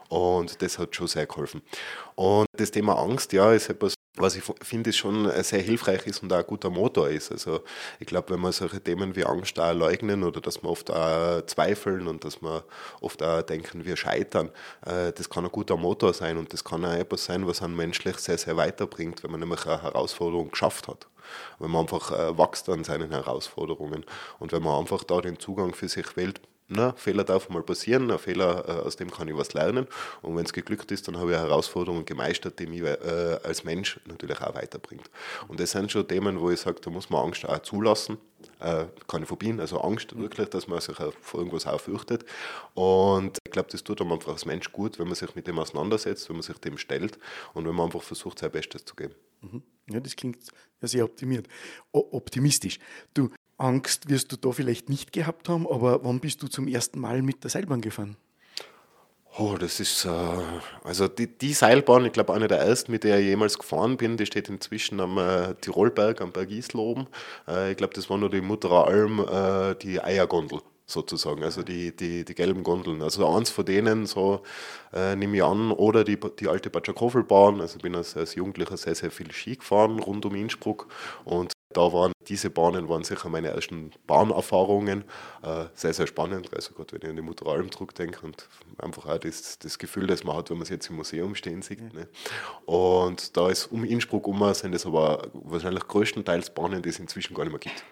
und 0.09 0.61
das 0.63 0.79
hat 0.79 0.95
schon 0.95 1.09
sehr 1.09 1.27
geholfen. 1.27 1.63
Und 2.15 2.47
das 2.53 2.71
Thema 2.71 2.99
Angst, 2.99 3.33
ja, 3.33 3.53
ist 3.53 3.69
etwas, 3.69 3.95
was 4.17 4.37
ich 4.37 4.43
finde, 4.61 4.91
ist 4.91 4.99
schon 4.99 5.31
sehr 5.43 5.63
hilfreich 5.63 6.07
ist 6.07 6.23
und 6.23 6.33
auch 6.33 6.39
ein 6.39 6.47
guter 6.47 6.69
Motor 6.69 7.09
ist. 7.09 7.33
Also 7.33 7.61
ich 7.99 8.07
glaube, 8.07 8.35
wenn 8.35 8.41
man 8.41 8.53
solche 8.53 8.81
Themen 8.81 9.17
wie 9.17 9.25
Angst 9.25 9.59
auch 9.59 9.73
leugnen 9.73 10.23
oder 10.23 10.41
dass 10.41 10.63
man 10.63 10.71
oft 10.71 10.91
auch 10.91 11.43
zweifeln 11.47 12.07
und 12.07 12.25
dass 12.25 12.43
man 12.43 12.63
oft 13.01 13.23
auch 13.23 13.41
denken, 13.43 13.87
wir 13.87 13.97
scheitern, 13.97 14.51
äh, 14.85 15.13
das 15.13 15.31
kann 15.31 15.45
ein 15.45 15.51
guter 15.51 15.79
Motor 15.79 16.13
sein 16.13 16.37
und 16.37 16.53
das 16.53 16.63
kann 16.63 16.85
auch 16.85 16.93
etwas 16.93 17.25
sein, 17.25 17.47
was 17.47 17.63
einen 17.63 17.75
menschlich 17.75 18.19
sehr, 18.19 18.37
sehr 18.37 18.57
weiterbringt, 18.57 19.25
wenn 19.25 19.31
man 19.31 19.41
nämlich 19.41 19.67
eine 19.67 19.81
Herausforderung 19.81 20.51
geschafft 20.51 20.89
hat. 20.89 21.07
Wenn 21.59 21.71
man 21.71 21.83
einfach 21.83 22.11
äh, 22.13 22.37
wächst 22.37 22.69
an 22.69 22.85
seinen 22.85 23.13
Herausforderungen 23.13 24.05
und 24.39 24.53
wenn 24.53 24.63
man 24.63 24.79
einfach 24.79 25.05
da 25.05 25.23
den 25.23 25.39
Zugang 25.39 25.73
für 25.75 25.89
sich 25.89 26.17
wählt, 26.17 26.41
na, 26.73 26.95
Fehler 26.97 27.25
darf 27.25 27.49
mal 27.49 27.63
passieren, 27.63 28.11
ein 28.11 28.19
Fehler, 28.19 28.65
äh, 28.67 28.73
aus 28.87 28.97
dem 28.97 29.11
kann 29.11 29.29
ich 29.29 29.37
was 29.37 29.53
lernen. 29.53 29.87
Und 30.23 30.37
wenn 30.37 30.45
es 30.45 30.53
geglückt 30.53 30.91
ist, 30.91 31.07
dann 31.07 31.19
habe 31.19 31.33
ich 31.33 31.37
eine 31.37 31.47
Herausforderung 31.49 32.05
gemeistert, 32.05 32.59
die 32.59 32.67
mich 32.67 32.83
äh, 32.83 33.39
als 33.43 33.65
Mensch 33.65 34.01
natürlich 34.07 34.41
auch 34.41 34.55
weiterbringt. 34.55 35.11
Und 35.49 35.61
das 35.61 35.73
sind 35.73 35.93
schon 35.93 36.09
Themen, 36.09 36.41
wo 36.41 36.51
ich 36.51 36.61
sage, 36.61 36.81
da 36.81 36.91
muss 36.91 37.11
man 37.11 37.25
Angst 37.27 37.47
auch 37.47 37.59
zulassen. 37.61 38.19
Äh, 38.59 38.87
keine 39.07 39.27
Phobien, 39.27 39.61
also 39.61 39.81
Angst 39.81 40.17
wirklich, 40.19 40.49
dass 40.49 40.67
man 40.67 40.81
sich 40.81 40.97
vor 40.97 41.41
irgendwas 41.41 41.67
auch 41.67 41.81
fürchtet. 41.81 42.25
Und 42.75 43.39
ich 43.47 43.53
glaube, 43.53 43.69
das 43.71 43.85
tut 43.85 44.01
einem 44.01 44.13
einfach 44.13 44.33
als 44.33 44.47
Mensch 44.47 44.73
gut, 44.73 44.99
wenn 44.99 45.07
man 45.07 45.15
sich 45.15 45.35
mit 45.35 45.47
dem 45.47 45.59
auseinandersetzt, 45.59 46.29
wenn 46.29 46.37
man 46.37 46.43
sich 46.43 46.59
dem 46.59 46.79
stellt 46.79 47.19
und 47.55 47.67
wenn 47.67 47.75
man 47.75 47.87
einfach 47.87 48.03
versucht, 48.03 48.39
sein 48.39 48.51
Bestes 48.51 48.85
zu 48.85 48.95
geben. 48.97 49.15
Mhm. 49.43 49.63
Ja, 49.91 50.01
das 50.01 50.17
klingt 50.17 50.39
sehr 50.81 51.05
optimiert. 51.05 51.49
O 51.93 52.09
optimistisch. 52.13 52.79
Du, 53.15 53.31
Angst 53.59 54.09
wirst 54.09 54.33
du 54.33 54.37
da 54.37 54.53
vielleicht 54.53 54.89
nicht 54.89 55.13
gehabt 55.13 55.49
haben, 55.49 55.67
aber 55.67 56.05
wann 56.05 56.21
bist 56.21 56.43
du 56.43 56.49
zum 56.49 56.69
ersten 56.69 57.01
Mal 57.01 57.23
mit 57.23 57.45
der 57.45 57.51
Seilbahn 57.51 57.81
gefahren? 57.81 58.17
Oh, 59.39 59.57
das 59.59 59.81
ist, 59.81 60.05
äh, 60.05 60.11
also 60.85 61.09
die, 61.09 61.27
die, 61.27 61.55
Seilbahn, 61.55 62.05
ich 62.05 62.13
glaube, 62.13 62.35
eine 62.35 62.49
der 62.49 62.59
ersten, 62.59 62.93
mit 62.93 63.03
der 63.03 63.19
ich 63.19 63.27
jemals 63.27 63.59
gefahren 63.59 63.97
bin, 63.97 64.19
die 64.19 64.27
steht 64.27 64.51
inzwischen 64.51 65.01
am 65.01 65.17
äh, 65.17 65.55
Tirolberg, 65.55 66.21
am 66.21 66.33
Berg 66.33 66.51
Isloben. 66.51 67.07
Äh, 67.49 67.71
ich 67.71 67.79
glaube, 67.79 67.95
das 67.95 68.11
war 68.11 68.19
nur 68.19 68.29
die 68.29 68.43
Mutterer 68.43 68.87
Alm, 68.89 69.21
äh, 69.21 69.75
die 69.77 70.03
Eiergondel 70.03 70.61
sozusagen, 70.87 71.43
also 71.43 71.63
die, 71.63 71.97
die, 71.97 72.27
die 72.27 72.35
gelben 72.35 72.63
Gondeln. 72.63 73.01
Also 73.01 73.27
eins 73.27 73.49
von 73.49 73.65
denen, 73.65 74.05
so 74.05 74.43
äh, 74.93 75.17
nehme 75.17 75.37
ich 75.37 75.43
an, 75.43 75.73
oder 75.73 76.05
die, 76.05 76.19
die 76.39 76.49
alte 76.49 76.69
Batschakoffelbahn, 76.69 77.61
also 77.63 77.77
ich 77.77 77.83
bin 77.83 77.95
als, 77.95 78.15
als 78.17 78.35
Jugendlicher 78.35 78.77
sehr, 78.77 78.95
sehr 78.95 79.11
viel 79.11 79.33
Ski 79.33 79.57
gefahren 79.57 79.99
rund 79.99 80.27
um 80.27 80.35
Innsbruck 80.35 80.89
und 81.25 81.52
da 81.77 81.93
waren 81.93 82.13
diese 82.29 82.51
Bahnen 82.51 82.89
waren 82.89 83.05
sicher 83.05 83.29
meine 83.29 83.49
ersten 83.49 83.91
Bahnerfahrungen. 84.07 85.05
Äh, 85.43 85.67
sehr, 85.75 85.93
sehr 85.93 86.07
spannend, 86.07 86.55
also 86.55 86.73
gerade 86.75 86.93
wenn 86.93 87.03
ich 87.03 87.09
an 87.09 87.17
die 87.17 87.23
Mutter 87.23 87.47
Alm 87.47 87.71
zurückdenke 87.71 88.25
und 88.25 88.49
einfach 88.79 89.07
auch 89.07 89.19
das, 89.19 89.59
das 89.59 89.79
Gefühl, 89.79 90.07
das 90.07 90.25
man 90.25 90.37
hat, 90.37 90.51
wenn 90.51 90.57
man 90.57 90.63
es 90.63 90.69
jetzt 90.69 90.89
im 90.91 90.97
Museum 90.97 91.35
stehen 91.35 91.63
sieht. 91.63 91.93
Ne? 91.93 92.09
Und 92.65 93.37
da 93.37 93.49
ist 93.49 93.67
um 93.67 93.85
Innsbruck 93.85 94.27
um 94.27 94.43
sind 94.55 94.75
es 94.75 94.87
aber 94.87 95.29
wahrscheinlich 95.33 95.87
größtenteils 95.87 96.55
Bahnen, 96.55 96.83
die 96.83 96.89
es 96.89 96.99
inzwischen 96.99 97.35
gar 97.35 97.45
nicht 97.45 97.53
mehr 97.53 97.61
gibt. 97.61 97.85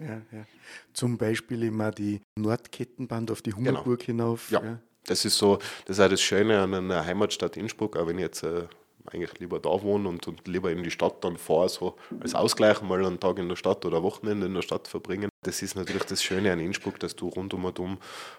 Ja, 0.00 0.22
ja. 0.36 0.46
Zum 0.92 1.18
Beispiel 1.18 1.64
immer 1.64 1.90
die 1.90 2.20
Nordkettenbahn 2.36 3.28
auf 3.30 3.42
die 3.42 3.52
Hummerburg 3.52 4.00
genau. 4.00 4.24
hinauf. 4.24 4.50
Ja. 4.50 4.62
ja. 4.62 4.78
Das 5.06 5.24
ist 5.24 5.38
so, 5.38 5.58
das 5.86 5.98
ist 5.98 6.04
auch 6.04 6.08
das 6.08 6.20
Schöne 6.20 6.60
an 6.60 6.74
einer 6.74 7.04
Heimatstadt 7.04 7.56
Innsbruck, 7.56 7.96
auch 7.96 8.06
wenn 8.06 8.18
ich 8.18 8.22
jetzt 8.22 8.42
äh, 8.42 8.64
eigentlich 9.12 9.38
lieber 9.38 9.58
da 9.58 9.82
wohne 9.82 10.08
und, 10.08 10.26
und 10.26 10.46
lieber 10.46 10.70
in 10.70 10.82
die 10.82 10.90
Stadt 10.90 11.24
dann 11.24 11.36
fahre, 11.36 11.68
so 11.68 11.96
als 12.20 12.34
Ausgleich 12.34 12.82
mal 12.82 13.04
einen 13.04 13.20
Tag 13.20 13.38
in 13.38 13.48
der 13.48 13.56
Stadt 13.56 13.84
oder 13.84 14.02
Wochenende 14.02 14.46
in 14.46 14.54
der 14.54 14.62
Stadt 14.62 14.88
verbringen. 14.88 15.30
Das 15.42 15.62
ist 15.62 15.76
natürlich 15.76 16.02
das 16.02 16.20
Schöne 16.20 16.52
an 16.52 16.58
Innsbruck, 16.58 16.98
dass 16.98 17.14
du 17.14 17.28
rund 17.28 17.54
um 17.54 17.64
und 17.64 17.78
um 17.78 17.98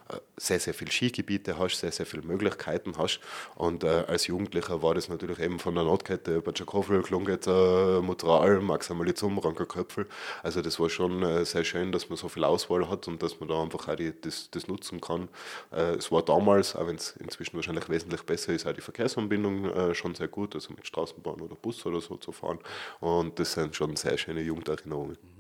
äh, 0.10 0.18
sehr, 0.36 0.60
sehr 0.60 0.74
viele 0.74 0.92
Skigebiete 0.92 1.58
hast, 1.58 1.80
sehr, 1.80 1.94
sehr 1.94 2.06
viele 2.06 2.24
Möglichkeiten 2.24 2.98
hast. 2.98 3.22
Und 3.56 3.86
äh, 3.86 4.04
als 4.08 4.28
Jugendlicher 4.28 4.82
war 4.84 4.96
das 4.96 5.08
natürlich 5.08 5.40
eben 5.40 5.60
von 5.60 5.76
der 5.76 5.86
Nordkette 5.86 6.36
über 6.36 6.54
Tschakowel, 6.54 7.02
Klunget, 7.02 7.48
äh, 7.48 8.02
Mutral, 8.02 8.60
Maximalizum, 8.60 9.40
Rankerköpfel. 9.40 10.08
Also 10.44 10.62
das 10.62 10.78
war 10.78 10.90
schon 10.90 11.24
äh, 11.24 11.46
sehr 11.46 11.64
schön, 11.64 11.94
dass 11.94 12.10
man 12.10 12.18
so 12.18 12.28
viel 12.28 12.44
Auswahl 12.44 12.90
hat 12.90 13.08
und 13.08 13.24
dass 13.24 13.40
man 13.40 13.48
da 13.48 13.62
einfach 13.64 13.88
auch 13.88 13.96
die, 13.96 14.14
das, 14.20 14.50
das 14.52 14.68
nutzen 14.68 15.00
kann. 15.00 15.30
Äh, 15.72 15.96
es 15.96 16.12
war 16.12 16.22
damals, 16.22 16.76
auch 16.76 16.86
wenn 16.86 16.98
es 16.98 17.16
inzwischen 17.16 17.56
wahrscheinlich 17.56 17.88
wesentlich 17.88 18.24
besser 18.24 18.52
ist, 18.52 18.68
auch 18.68 18.74
die 18.74 18.82
Verkehrsanbindung 18.82 19.66
äh, 19.66 19.96
schon 19.96 20.16
sehr 20.16 20.28
gut, 20.28 20.54
also 20.54 20.74
mit 20.74 20.86
Straßenbahn 20.86 21.40
oder 21.40 21.56
Bus 21.56 21.86
oder 21.86 22.02
so 22.02 22.18
zu 22.18 22.34
fahren. 22.34 22.60
Und 23.00 23.40
das 23.40 23.54
sind 23.54 23.74
schon 23.74 23.96
sehr 23.96 24.18
schöne 24.18 24.42
Jugenderinnerungen. 24.42 25.39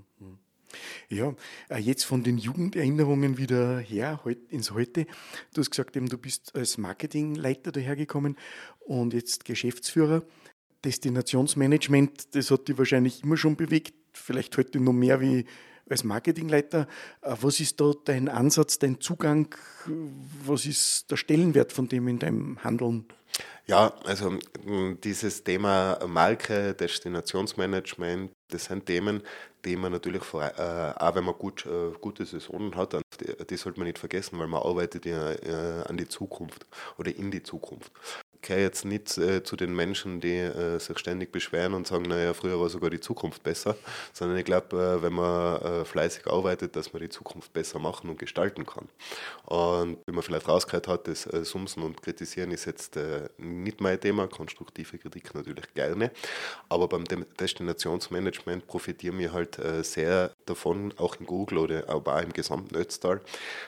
Ja, 1.09 1.33
äh, 1.69 1.77
jetzt 1.77 2.03
von 2.03 2.23
den 2.23 2.38
Jugenderinnerungen 2.38 3.38
wieder 3.38 3.79
her 3.79 4.19
ins 4.49 4.71
Heute. 4.71 5.05
Du 5.53 5.61
hast 5.61 5.71
gesagt, 5.71 5.95
du 5.95 6.17
bist 6.17 6.55
als 6.55 6.77
Marketingleiter 6.77 7.71
dahergekommen 7.71 8.38
und 8.79 9.13
jetzt 9.13 9.45
Geschäftsführer. 9.45 10.23
Destinationsmanagement, 10.85 12.35
das 12.35 12.51
hat 12.51 12.67
dich 12.67 12.77
wahrscheinlich 12.77 13.23
immer 13.23 13.38
schon 13.38 13.55
bewegt, 13.55 13.93
vielleicht 14.13 14.57
heute 14.57 14.79
noch 14.79 14.93
mehr 14.93 15.19
wie 15.19 15.45
als 15.89 16.03
Marketingleiter. 16.03 16.88
Äh, 17.21 17.35
was 17.41 17.59
ist 17.59 17.81
da 17.81 17.93
dein 18.05 18.29
Ansatz, 18.29 18.79
dein 18.79 19.01
Zugang? 19.01 19.55
Was 20.45 20.65
ist 20.65 21.09
der 21.11 21.17
Stellenwert 21.17 21.73
von 21.73 21.88
dem 21.88 22.07
in 22.07 22.19
deinem 22.19 22.63
Handeln? 22.63 23.05
Ja, 23.67 23.93
also 24.03 24.38
dieses 25.03 25.43
Thema 25.43 25.99
Marke, 26.07 26.73
Destinationsmanagement, 26.73 28.31
das 28.50 28.65
sind 28.65 28.86
Themen, 28.86 29.24
die 29.65 29.75
man 29.75 29.91
natürlich, 29.91 30.24
vor, 30.24 30.44
äh, 30.44 30.94
auch 30.98 31.15
wenn 31.15 31.24
man 31.24 31.36
gut, 31.36 31.65
äh, 31.65 31.91
gute 32.00 32.25
Saisonen 32.25 32.75
hat, 32.75 32.94
die, 32.94 33.46
die 33.46 33.58
sollte 33.58 33.79
man 33.79 33.88
nicht 33.88 34.00
vergessen, 34.00 34.39
weil 34.39 34.48
man 34.48 34.62
arbeitet 34.62 35.06
ja 35.06 35.32
äh, 35.32 35.84
an 35.88 35.98
die 35.98 36.08
Zukunft 36.08 36.65
oder 36.98 37.15
in 37.15 37.32
die 37.32 37.44
Zukunft 37.44 37.91
gehöre 38.41 38.62
jetzt 38.62 38.86
nicht 38.86 39.17
äh, 39.17 39.43
zu 39.43 39.55
den 39.55 39.75
Menschen, 39.75 40.22
die 40.22 40.38
äh, 40.38 40.79
sich 40.79 40.98
ständig 40.98 41.31
beschweren 41.31 41.74
und 41.74 41.88
sagen, 41.88 42.03
naja, 42.03 42.34
früher 42.34 42.60
war 42.60 42.69
sogar 42.69 42.89
die 42.89 43.00
Zukunft 43.00 43.43
besser, 43.43 43.75
sondern 44.13 44.38
ich 44.38 44.46
glaube, 44.46 44.77
äh, 44.77 45.01
wenn 45.01 45.13
man 45.13 45.62
äh, 45.62 45.86
fleißig 45.86 46.27
arbeitet, 46.27 46.75
dass 46.75 46.93
man 46.93 47.01
die 47.01 47.10
Zukunft 47.10 47.51
besser 47.53 47.79
machen 47.79 48.10
und 48.10 48.19
gestalten 48.19 48.65
kann. 48.65 48.88
Und 49.46 49.98
wie 50.05 50.13
man 50.13 50.24
vielleicht 50.24 50.48
rausgehört 50.48 50.88
hat, 50.88 51.08
das 51.08 51.25
äh, 51.25 51.43
Sumsen 51.43 51.84
und 51.84 52.01
Kritisieren 52.01 52.51
ist 52.51 52.65
jetzt 52.65 52.98
äh, 52.98 53.29
nicht 53.38 53.81
mein 53.81 54.00
Thema, 54.00 54.27
konstruktive 54.27 54.98
Kritik 54.98 55.34
natürlich 55.34 55.74
gerne, 55.74 56.12
aber 56.69 56.88
beim 56.88 57.03
Destinationsmanagement 57.39 58.67
profitieren 58.67 59.17
wir 59.19 59.34
halt 59.34 59.60
sehr 59.81 60.31
davon, 60.50 60.94
auch 60.98 61.15
in 61.20 61.25
Google 61.25 61.60
oder 61.60 61.89
aber 61.89 62.15
auch 62.15 62.22
im 62.22 62.34
gesamten 62.34 62.75
Ötztal, 62.75 63.22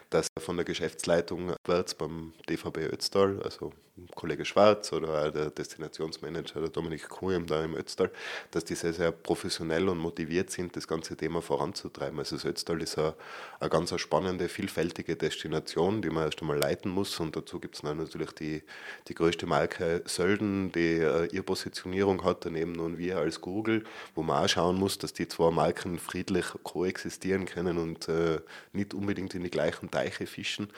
dass 0.09 0.27
von 0.39 0.57
der 0.57 0.65
Geschäftsleitung 0.65 1.53
wärts 1.65 1.95
beim 1.95 2.33
DVB 2.49 2.77
Ötztal, 2.91 3.41
also 3.43 3.71
Kollege 4.15 4.45
Schwarz 4.45 4.91
oder 4.93 5.27
auch 5.27 5.31
der 5.31 5.49
Destinationsmanager, 5.49 6.59
der 6.61 6.69
Dominik 6.69 7.09
Kuhn 7.09 7.45
da 7.45 7.63
im 7.63 7.75
Ötztal, 7.75 8.09
dass 8.51 8.65
die 8.65 8.75
sehr, 8.75 8.93
sehr 8.93 9.11
professionell 9.11 9.89
und 9.89 9.97
motiviert 9.97 10.49
sind, 10.49 10.75
das 10.75 10.87
ganze 10.87 11.15
Thema 11.15 11.41
voranzutreiben. 11.41 12.17
Also 12.17 12.35
das 12.35 12.45
Ötztal 12.45 12.81
ist 12.81 12.97
eine, 12.97 13.13
eine 13.59 13.69
ganz 13.69 13.93
spannende, 13.99 14.47
vielfältige 14.49 15.15
Destination, 15.15 16.01
die 16.01 16.09
man 16.09 16.25
erst 16.25 16.41
einmal 16.41 16.57
leiten 16.57 16.89
muss 16.89 17.19
und 17.19 17.35
dazu 17.35 17.59
gibt 17.59 17.75
es 17.75 17.83
natürlich 17.83 18.31
die, 18.31 18.63
die 19.07 19.13
größte 19.13 19.45
Marke 19.45 20.03
Sölden, 20.05 20.71
die 20.71 21.01
uh, 21.01 21.25
ihre 21.31 21.43
Positionierung 21.43 22.23
hat, 22.23 22.45
daneben 22.45 22.71
nun 22.71 22.97
wir 22.97 23.17
als 23.17 23.41
Google, 23.41 23.83
wo 24.15 24.23
man 24.23 24.43
auch 24.43 24.49
schauen 24.49 24.77
muss, 24.77 24.97
dass 24.97 25.13
die 25.13 25.27
zwei 25.27 25.51
Marken 25.51 25.99
friedlich 25.99 26.45
koexistieren 26.71 27.45
können 27.45 27.77
und 27.77 28.07
uh, 28.09 28.39
nicht 28.73 28.93
unbedingt 28.93 29.35
in 29.35 29.43
die 29.43 29.51
gleichen 29.51 29.91
Teiche 29.91 30.25
fischen. 30.25 30.69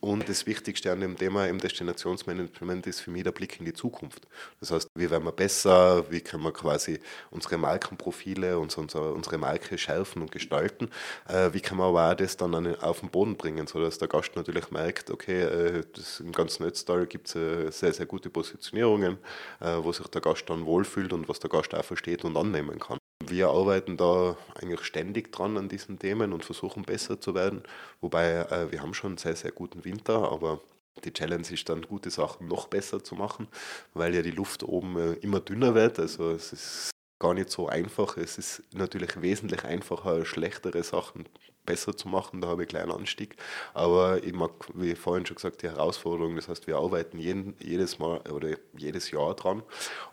Und 0.00 0.28
das 0.28 0.46
Wichtigste 0.46 0.92
an 0.92 1.00
dem 1.00 1.16
Thema 1.16 1.46
im 1.46 1.58
Destinationsmanagement 1.58 2.62
Management 2.62 2.86
ist 2.86 3.00
für 3.00 3.10
mich 3.10 3.24
der 3.24 3.32
Blick 3.32 3.58
in 3.58 3.66
die 3.66 3.72
Zukunft. 3.72 4.26
Das 4.60 4.70
heißt, 4.70 4.88
wie 4.94 5.10
werden 5.10 5.24
wir 5.24 5.32
besser, 5.32 6.10
wie 6.10 6.20
können 6.20 6.42
wir 6.42 6.52
quasi 6.52 7.00
unsere 7.30 7.58
Markenprofile, 7.58 8.58
und 8.58 8.76
unsere 8.76 9.38
Marke 9.38 9.78
schärfen 9.78 10.22
und 10.22 10.32
gestalten, 10.32 10.90
äh, 11.28 11.50
wie 11.52 11.60
kann 11.60 11.78
man 11.78 11.88
aber 11.88 12.10
auch 12.10 12.14
das 12.14 12.36
dann 12.36 12.74
auf 12.76 13.00
den 13.00 13.10
Boden 13.10 13.36
bringen, 13.36 13.66
sodass 13.66 13.98
der 13.98 14.08
Gast 14.08 14.36
natürlich 14.36 14.70
merkt, 14.70 15.10
okay, 15.10 15.42
äh, 15.42 15.84
das 15.94 16.20
im 16.20 16.32
ganzen 16.32 16.64
Netzteil 16.64 17.06
gibt 17.06 17.28
es 17.28 17.34
äh, 17.36 17.70
sehr, 17.70 17.92
sehr 17.92 18.06
gute 18.06 18.30
Positionierungen, 18.30 19.18
wo 19.60 19.92
sich 19.92 20.06
der 20.08 20.20
Gast 20.20 20.48
dann 20.48 20.66
wohlfühlt 20.66 21.12
und 21.12 21.28
was 21.28 21.38
der 21.40 21.50
Gast 21.50 21.74
auch 21.74 21.84
versteht 21.84 22.24
und 22.24 22.36
annehmen 22.36 22.78
kann. 22.78 23.01
Wir 23.32 23.48
arbeiten 23.48 23.96
da 23.96 24.36
eigentlich 24.54 24.82
ständig 24.82 25.32
dran 25.32 25.56
an 25.56 25.70
diesen 25.70 25.98
Themen 25.98 26.34
und 26.34 26.44
versuchen 26.44 26.82
besser 26.82 27.18
zu 27.18 27.34
werden. 27.34 27.62
Wobei 28.02 28.30
äh, 28.30 28.70
wir 28.70 28.82
haben 28.82 28.92
schon 28.92 29.12
einen 29.12 29.18
sehr, 29.18 29.34
sehr 29.34 29.52
guten 29.52 29.86
Winter, 29.86 30.30
aber 30.30 30.60
die 31.02 31.14
Challenge 31.14 31.46
ist 31.50 31.66
dann, 31.70 31.80
gute 31.80 32.10
Sachen 32.10 32.46
noch 32.46 32.68
besser 32.68 33.02
zu 33.02 33.14
machen, 33.14 33.48
weil 33.94 34.14
ja 34.14 34.20
die 34.20 34.32
Luft 34.32 34.62
oben 34.62 34.98
äh, 34.98 35.12
immer 35.14 35.40
dünner 35.40 35.74
wird. 35.74 35.98
Also 35.98 36.30
es 36.32 36.52
ist 36.52 36.90
gar 37.22 37.34
nicht 37.34 37.50
so 37.50 37.68
einfach. 37.68 38.16
Es 38.16 38.36
ist 38.36 38.64
natürlich 38.74 39.22
wesentlich 39.22 39.64
einfacher, 39.64 40.24
schlechtere 40.24 40.82
Sachen 40.82 41.28
besser 41.64 41.96
zu 41.96 42.08
machen. 42.08 42.40
Da 42.40 42.48
habe 42.48 42.64
ich 42.64 42.68
einen 42.68 42.84
kleinen 42.84 42.98
Anstieg. 42.98 43.36
Aber 43.74 44.22
ich 44.24 44.32
mag, 44.32 44.50
wie 44.74 44.96
vorhin 44.96 45.24
schon 45.24 45.36
gesagt, 45.36 45.62
die 45.62 45.68
Herausforderung. 45.68 46.34
Das 46.34 46.48
heißt, 46.48 46.66
wir 46.66 46.78
arbeiten 46.78 47.18
jeden, 47.18 47.54
jedes 47.62 48.00
Mal 48.00 48.20
oder 48.22 48.56
jedes 48.76 49.12
Jahr 49.12 49.34
dran. 49.34 49.62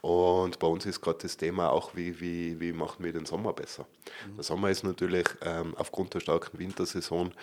Und 0.02 0.60
bei 0.60 0.68
uns 0.68 0.86
ist 0.86 1.02
gerade 1.02 1.18
das 1.24 1.36
Thema 1.36 1.72
auch, 1.72 1.96
wie, 1.96 2.22
wie, 2.22 2.60
wie 2.60 2.74
machen 2.74 3.04
wir 3.04 3.12
den 3.12 3.26
Sommer 3.26 3.54
besser. 3.54 3.88
Mhm. 4.28 4.36
Der 4.36 4.44
Sommer 4.44 4.70
ist 4.70 4.84
natürlich 4.84 5.26
ähm, 5.42 5.74
aufgrund 5.78 6.14
der 6.14 6.20
starken 6.20 6.60
Wintersaison 6.60 7.34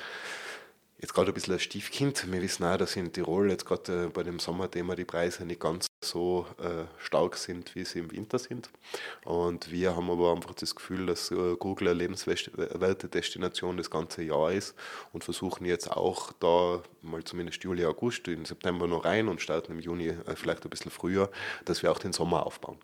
jetzt 0.98 1.12
gerade 1.12 1.32
ein 1.32 1.34
bisschen 1.34 1.54
ein 1.54 1.60
Stiefkind. 1.60 2.30
Wir 2.30 2.40
wissen 2.40 2.64
auch, 2.64 2.76
dass 2.76 2.94
in 2.94 3.12
Tirol 3.12 3.50
jetzt 3.50 3.66
gerade 3.66 4.04
äh, 4.04 4.08
bei 4.08 4.22
dem 4.22 4.38
Sommerthema 4.38 4.94
die 4.94 5.04
Preise 5.04 5.44
nicht 5.44 5.60
ganz 5.60 5.86
so 6.08 6.46
äh, 6.58 6.84
stark 6.98 7.36
sind, 7.36 7.74
wie 7.74 7.84
sie 7.84 8.00
im 8.00 8.10
Winter 8.10 8.38
sind. 8.38 8.70
Und 9.24 9.70
wir 9.70 9.96
haben 9.96 10.10
aber 10.10 10.32
einfach 10.32 10.54
das 10.54 10.74
Gefühl, 10.74 11.06
dass 11.06 11.30
äh, 11.30 11.56
Google 11.58 11.88
eine 11.88 11.98
lebenswerte 11.98 13.08
Destination 13.08 13.76
das 13.76 13.90
ganze 13.90 14.22
Jahr 14.22 14.52
ist 14.52 14.74
und 15.12 15.24
versuchen 15.24 15.64
jetzt 15.66 15.90
auch 15.90 16.32
da 16.40 16.82
mal 17.02 17.24
zumindest 17.24 17.62
Juli, 17.64 17.84
August, 17.84 18.28
im 18.28 18.44
September 18.44 18.86
noch 18.86 19.04
rein 19.04 19.28
und 19.28 19.40
starten 19.40 19.72
im 19.72 19.80
Juni 19.80 20.08
äh, 20.08 20.36
vielleicht 20.36 20.64
ein 20.64 20.70
bisschen 20.70 20.90
früher, 20.90 21.30
dass 21.64 21.82
wir 21.82 21.92
auch 21.92 21.98
den 21.98 22.12
Sommer 22.12 22.46
aufbauen. 22.46 22.78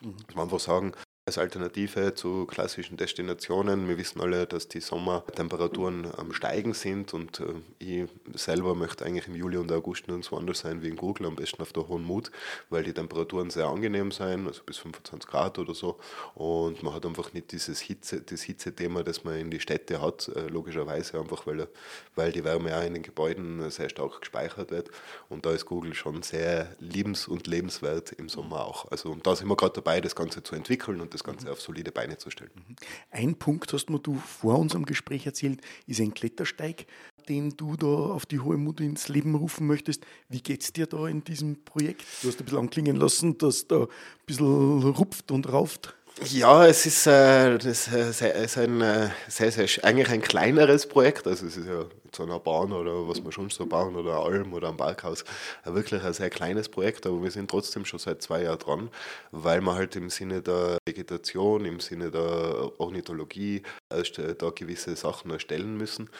Mhm. 0.00 0.16
Dass 0.26 0.36
wir 0.36 0.42
einfach 0.42 0.60
sagen, 0.60 0.92
als 1.28 1.38
Alternative 1.38 2.14
zu 2.14 2.46
klassischen 2.46 2.96
Destinationen. 2.96 3.88
Wir 3.88 3.98
wissen 3.98 4.20
alle, 4.20 4.46
dass 4.46 4.68
die 4.68 4.78
Sommertemperaturen 4.78 6.06
am 6.16 6.32
Steigen 6.32 6.72
sind 6.72 7.14
und 7.14 7.40
äh, 7.40 7.54
ich 7.80 8.08
selber 8.34 8.76
möchte 8.76 9.04
eigentlich 9.04 9.26
im 9.26 9.34
Juli 9.34 9.56
und 9.56 9.72
August 9.72 10.06
nirgendwo 10.06 10.36
anders 10.36 10.60
sein 10.60 10.82
wie 10.82 10.88
in 10.88 10.94
Google, 10.94 11.26
am 11.26 11.34
besten 11.34 11.62
auf 11.62 11.72
der 11.72 11.88
Hohen 11.88 12.04
Mut, 12.04 12.30
weil 12.70 12.84
die 12.84 12.92
Temperaturen 12.92 13.50
sehr 13.50 13.66
angenehm 13.66 14.12
sind, 14.12 14.46
also 14.46 14.62
bis 14.62 14.76
25 14.76 15.28
Grad 15.28 15.58
oder 15.58 15.74
so. 15.74 15.98
Und 16.36 16.84
man 16.84 16.94
hat 16.94 17.04
einfach 17.04 17.32
nicht 17.32 17.50
dieses 17.50 17.80
Hitze, 17.80 18.22
das 18.22 18.42
Hitzethema, 18.42 19.02
das 19.02 19.24
man 19.24 19.34
in 19.34 19.50
die 19.50 19.58
Städte 19.58 20.00
hat, 20.00 20.28
äh, 20.28 20.46
logischerweise 20.46 21.18
einfach, 21.18 21.44
weil, 21.44 21.66
weil 22.14 22.30
die 22.30 22.44
Wärme 22.44 22.78
auch 22.78 22.84
in 22.84 22.94
den 22.94 23.02
Gebäuden 23.02 23.68
sehr 23.72 23.88
stark 23.88 24.20
gespeichert 24.20 24.70
wird. 24.70 24.90
Und 25.28 25.44
da 25.44 25.50
ist 25.50 25.66
Google 25.66 25.94
schon 25.94 26.22
sehr 26.22 26.76
liebens- 26.78 27.26
und 27.26 27.48
lebenswert 27.48 28.12
im 28.12 28.28
Sommer 28.28 28.64
auch. 28.64 28.88
Also 28.92 29.10
und 29.10 29.26
da 29.26 29.34
sind 29.34 29.48
wir 29.48 29.56
gerade 29.56 29.74
dabei, 29.74 30.00
das 30.00 30.14
Ganze 30.14 30.44
zu 30.44 30.54
entwickeln 30.54 31.00
und 31.00 31.15
das 31.16 31.24
Ganze 31.24 31.50
auf 31.50 31.60
solide 31.60 31.92
Beine 31.92 32.18
zu 32.18 32.30
stellen. 32.30 32.50
Mhm. 32.54 32.76
Ein 33.10 33.34
Punkt 33.36 33.72
hast 33.72 33.90
mir 33.90 33.98
du 33.98 34.16
vor 34.16 34.58
unserem 34.58 34.86
Gespräch 34.86 35.26
erzählt, 35.26 35.60
ist 35.86 36.00
ein 36.00 36.14
Klettersteig. 36.14 36.86
den 37.28 37.56
du 37.56 37.76
da 37.76 37.86
auf 37.86 38.24
die 38.24 38.38
hohe 38.38 38.56
Mut 38.56 38.80
ins 38.80 39.08
Leben 39.08 39.34
rufen 39.34 39.66
möchtest. 39.66 40.06
Wie 40.28 40.40
geht 40.40 40.62
es 40.62 40.72
dir 40.72 40.86
da 40.86 41.08
in 41.08 41.24
diesem 41.24 41.64
Projekt? 41.64 42.04
Du 42.22 42.28
hast 42.28 42.38
ein 42.38 42.44
bisschen 42.44 42.60
anklingen 42.60 42.94
lassen, 42.94 43.36
dass 43.38 43.66
da 43.66 43.80
ein 43.80 43.88
bisschen 44.26 44.82
rupft 44.90 45.32
und 45.32 45.52
rauft. 45.52 45.96
Ja, 46.30 46.66
es 46.66 46.86
ist, 46.86 47.06
äh, 47.06 47.58
das 47.58 47.88
ist 47.88 48.58
ein 48.58 48.80
äh, 48.80 49.10
sehr, 49.28 49.52
sehr, 49.52 49.84
eigentlich 49.84 50.08
ein 50.08 50.22
kleineres 50.22 50.88
Projekt. 50.88 51.26
Also 51.26 51.46
es 51.46 51.56
ist 51.56 51.66
ja 51.66 51.84
so 52.16 52.22
einer 52.24 52.40
Bahn 52.40 52.72
oder 52.72 53.08
was 53.08 53.24
wir 53.24 53.30
schon 53.30 53.50
so 53.50 53.66
bauen 53.66 53.94
oder 53.94 54.14
Alm 54.14 54.52
oder 54.52 54.70
ein 54.70 54.76
Parkhaus. 54.76 55.24
Wirklich 55.64 56.02
ein 56.02 56.12
sehr 56.12 56.30
kleines 56.30 56.68
Projekt, 56.68 57.06
aber 57.06 57.22
wir 57.22 57.30
sind 57.30 57.50
trotzdem 57.50 57.84
schon 57.84 57.98
seit 57.98 58.22
zwei 58.22 58.42
Jahren 58.42 58.58
dran, 58.58 58.90
weil 59.30 59.60
wir 59.60 59.74
halt 59.74 59.94
im 59.96 60.10
Sinne 60.10 60.42
der 60.42 60.78
Vegetation, 60.86 61.64
im 61.64 61.80
Sinne 61.80 62.10
der 62.10 62.72
Ornithologie 62.78 63.62
da 63.88 64.50
gewisse 64.50 64.96
Sachen 64.96 65.30
erstellen 65.30 65.76
müssen. 65.76 66.10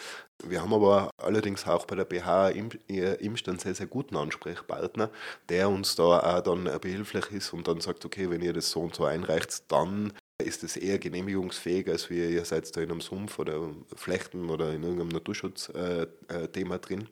Wir 0.45 0.61
haben 0.61 0.75
aber 0.75 1.11
allerdings 1.17 1.67
auch 1.67 1.87
bei 1.87 1.97
der 1.97 2.05
BH 2.05 2.51
Imst 2.51 3.49
einen 3.49 3.59
sehr, 3.59 3.75
sehr 3.75 3.87
guten 3.87 4.17
Ansprechpartner, 4.17 5.11
der 5.49 5.71
uns 5.71 5.97
da 5.97 6.37
auch 6.37 6.43
dann 6.43 6.65
behilflich 6.81 7.31
ist 7.33 7.55
und 7.55 7.67
dann 7.67 7.81
sagt, 7.81 8.05
okay, 8.05 8.29
wenn 8.31 8.43
ihr 8.43 8.53
das 8.53 8.71
so 8.71 8.81
und 8.81 8.95
so 8.95 9.05
einreicht, 9.05 9.65
dann 9.73 10.13
ist 10.39 10.65
es 10.65 10.77
eher 10.77 10.99
genehmigungsfähig, 10.99 11.89
als 11.89 12.11
wir, 12.11 12.29
ihr 12.29 12.45
seid 12.45 12.75
da 12.77 12.81
in 12.81 12.91
einem 12.91 13.01
Sumpf 13.01 13.39
oder 13.39 13.71
Flechten 13.95 14.51
oder 14.51 14.73
in 14.73 14.83
irgendeinem 14.83 15.09
Naturschutzthema 15.09 16.75
äh, 16.75 16.79
drin. 16.79 17.09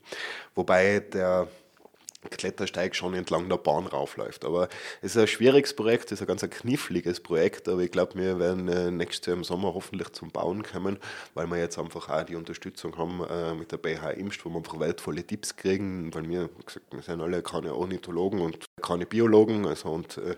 Wobei 0.54 1.00
der 1.00 1.48
Klettersteig 2.30 2.94
schon 2.96 3.14
entlang 3.14 3.48
der 3.48 3.56
Bahn 3.56 3.86
raufläuft. 3.86 4.44
Aber 4.44 4.68
es 5.02 5.14
ist 5.14 5.20
ein 5.20 5.26
schwieriges 5.26 5.74
Projekt, 5.74 6.06
es 6.06 6.12
ist 6.12 6.20
ein 6.22 6.26
ganz 6.26 6.42
kniffliges 6.42 7.20
Projekt, 7.20 7.68
aber 7.68 7.80
ich 7.80 7.90
glaube, 7.90 8.14
wir 8.16 8.38
werden 8.38 8.68
äh, 8.68 8.90
nächstes 8.90 9.26
Jahr 9.26 9.36
im 9.36 9.44
Sommer 9.44 9.74
hoffentlich 9.74 10.10
zum 10.12 10.30
Bauen 10.30 10.62
kommen, 10.62 10.98
weil 11.34 11.46
wir 11.46 11.58
jetzt 11.58 11.78
einfach 11.78 12.08
auch 12.08 12.22
die 12.24 12.36
Unterstützung 12.36 12.96
haben 12.96 13.24
äh, 13.24 13.54
mit 13.54 13.72
der 13.72 13.78
BH 13.78 14.10
Imst, 14.10 14.44
wo 14.44 14.50
wir 14.50 14.56
einfach 14.56 14.78
weltvolle 14.78 15.24
Tipps 15.24 15.56
kriegen, 15.56 16.14
weil 16.14 16.28
wir, 16.28 16.48
gesagt, 16.64 16.86
wir 16.92 17.02
sind 17.02 17.20
alle 17.20 17.42
keine 17.42 17.74
Ornithologen 17.74 18.40
und 18.40 18.64
keine 18.80 19.06
Biologen, 19.06 19.66
also 19.66 19.90
und 19.90 20.18
äh, 20.18 20.36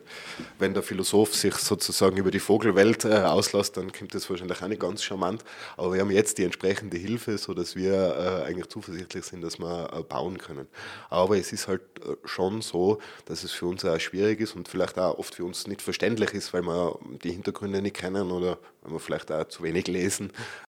wenn 0.59 0.75
der 0.75 0.83
Philosoph 0.83 1.35
sich 1.35 1.55
sozusagen 1.55 2.17
über 2.17 2.31
die 2.31 2.41
Vogelwelt 2.41 3.05
äh, 3.05 3.15
auslässt, 3.15 3.77
dann 3.77 3.93
kommt 3.93 4.15
das 4.15 4.29
wahrscheinlich 4.29 4.63
auch 4.63 4.69
nicht 4.69 4.81
ganz 4.81 5.03
charmant, 5.03 5.45
aber 5.77 5.95
wir 5.95 6.01
haben 6.01 6.11
jetzt 6.11 6.39
die 6.39 6.45
entsprechende 6.45 6.97
Hilfe, 6.97 7.39
sodass 7.39 7.77
wir 7.77 7.93
äh, 7.93 8.49
eigentlich 8.49 8.69
zuversichtlich 8.69 9.25
sind, 9.25 9.43
dass 9.43 9.59
wir 9.59 10.05
bauen 10.09 10.39
können. 10.39 10.67
Aber 11.11 11.37
es 11.37 11.53
ist 11.53 11.69
halt 11.69 11.76
halt 11.79 12.19
schon 12.25 12.63
so, 12.63 12.99
dass 13.25 13.45
es 13.45 13.53
für 13.53 13.67
uns 13.67 13.85
auch 13.85 13.99
schwierig 13.99 14.41
ist 14.41 14.55
und 14.57 14.69
vielleicht 14.69 14.99
auch 14.99 15.19
oft 15.19 15.35
für 15.35 15.45
uns 15.45 15.67
nicht 15.67 15.83
verständlich 15.83 16.33
ist, 16.35 16.53
weil 16.53 16.63
wir 16.63 16.99
die 17.23 17.33
Hintergründe 17.33 17.83
nicht 17.83 17.97
kennen 17.97 18.31
oder 18.31 18.59
weil 18.83 18.93
wir 18.93 19.01
vielleicht 19.01 19.33
auch 19.33 19.49
zu 19.49 19.63
wenig 19.63 19.87
lesen, 19.89 20.33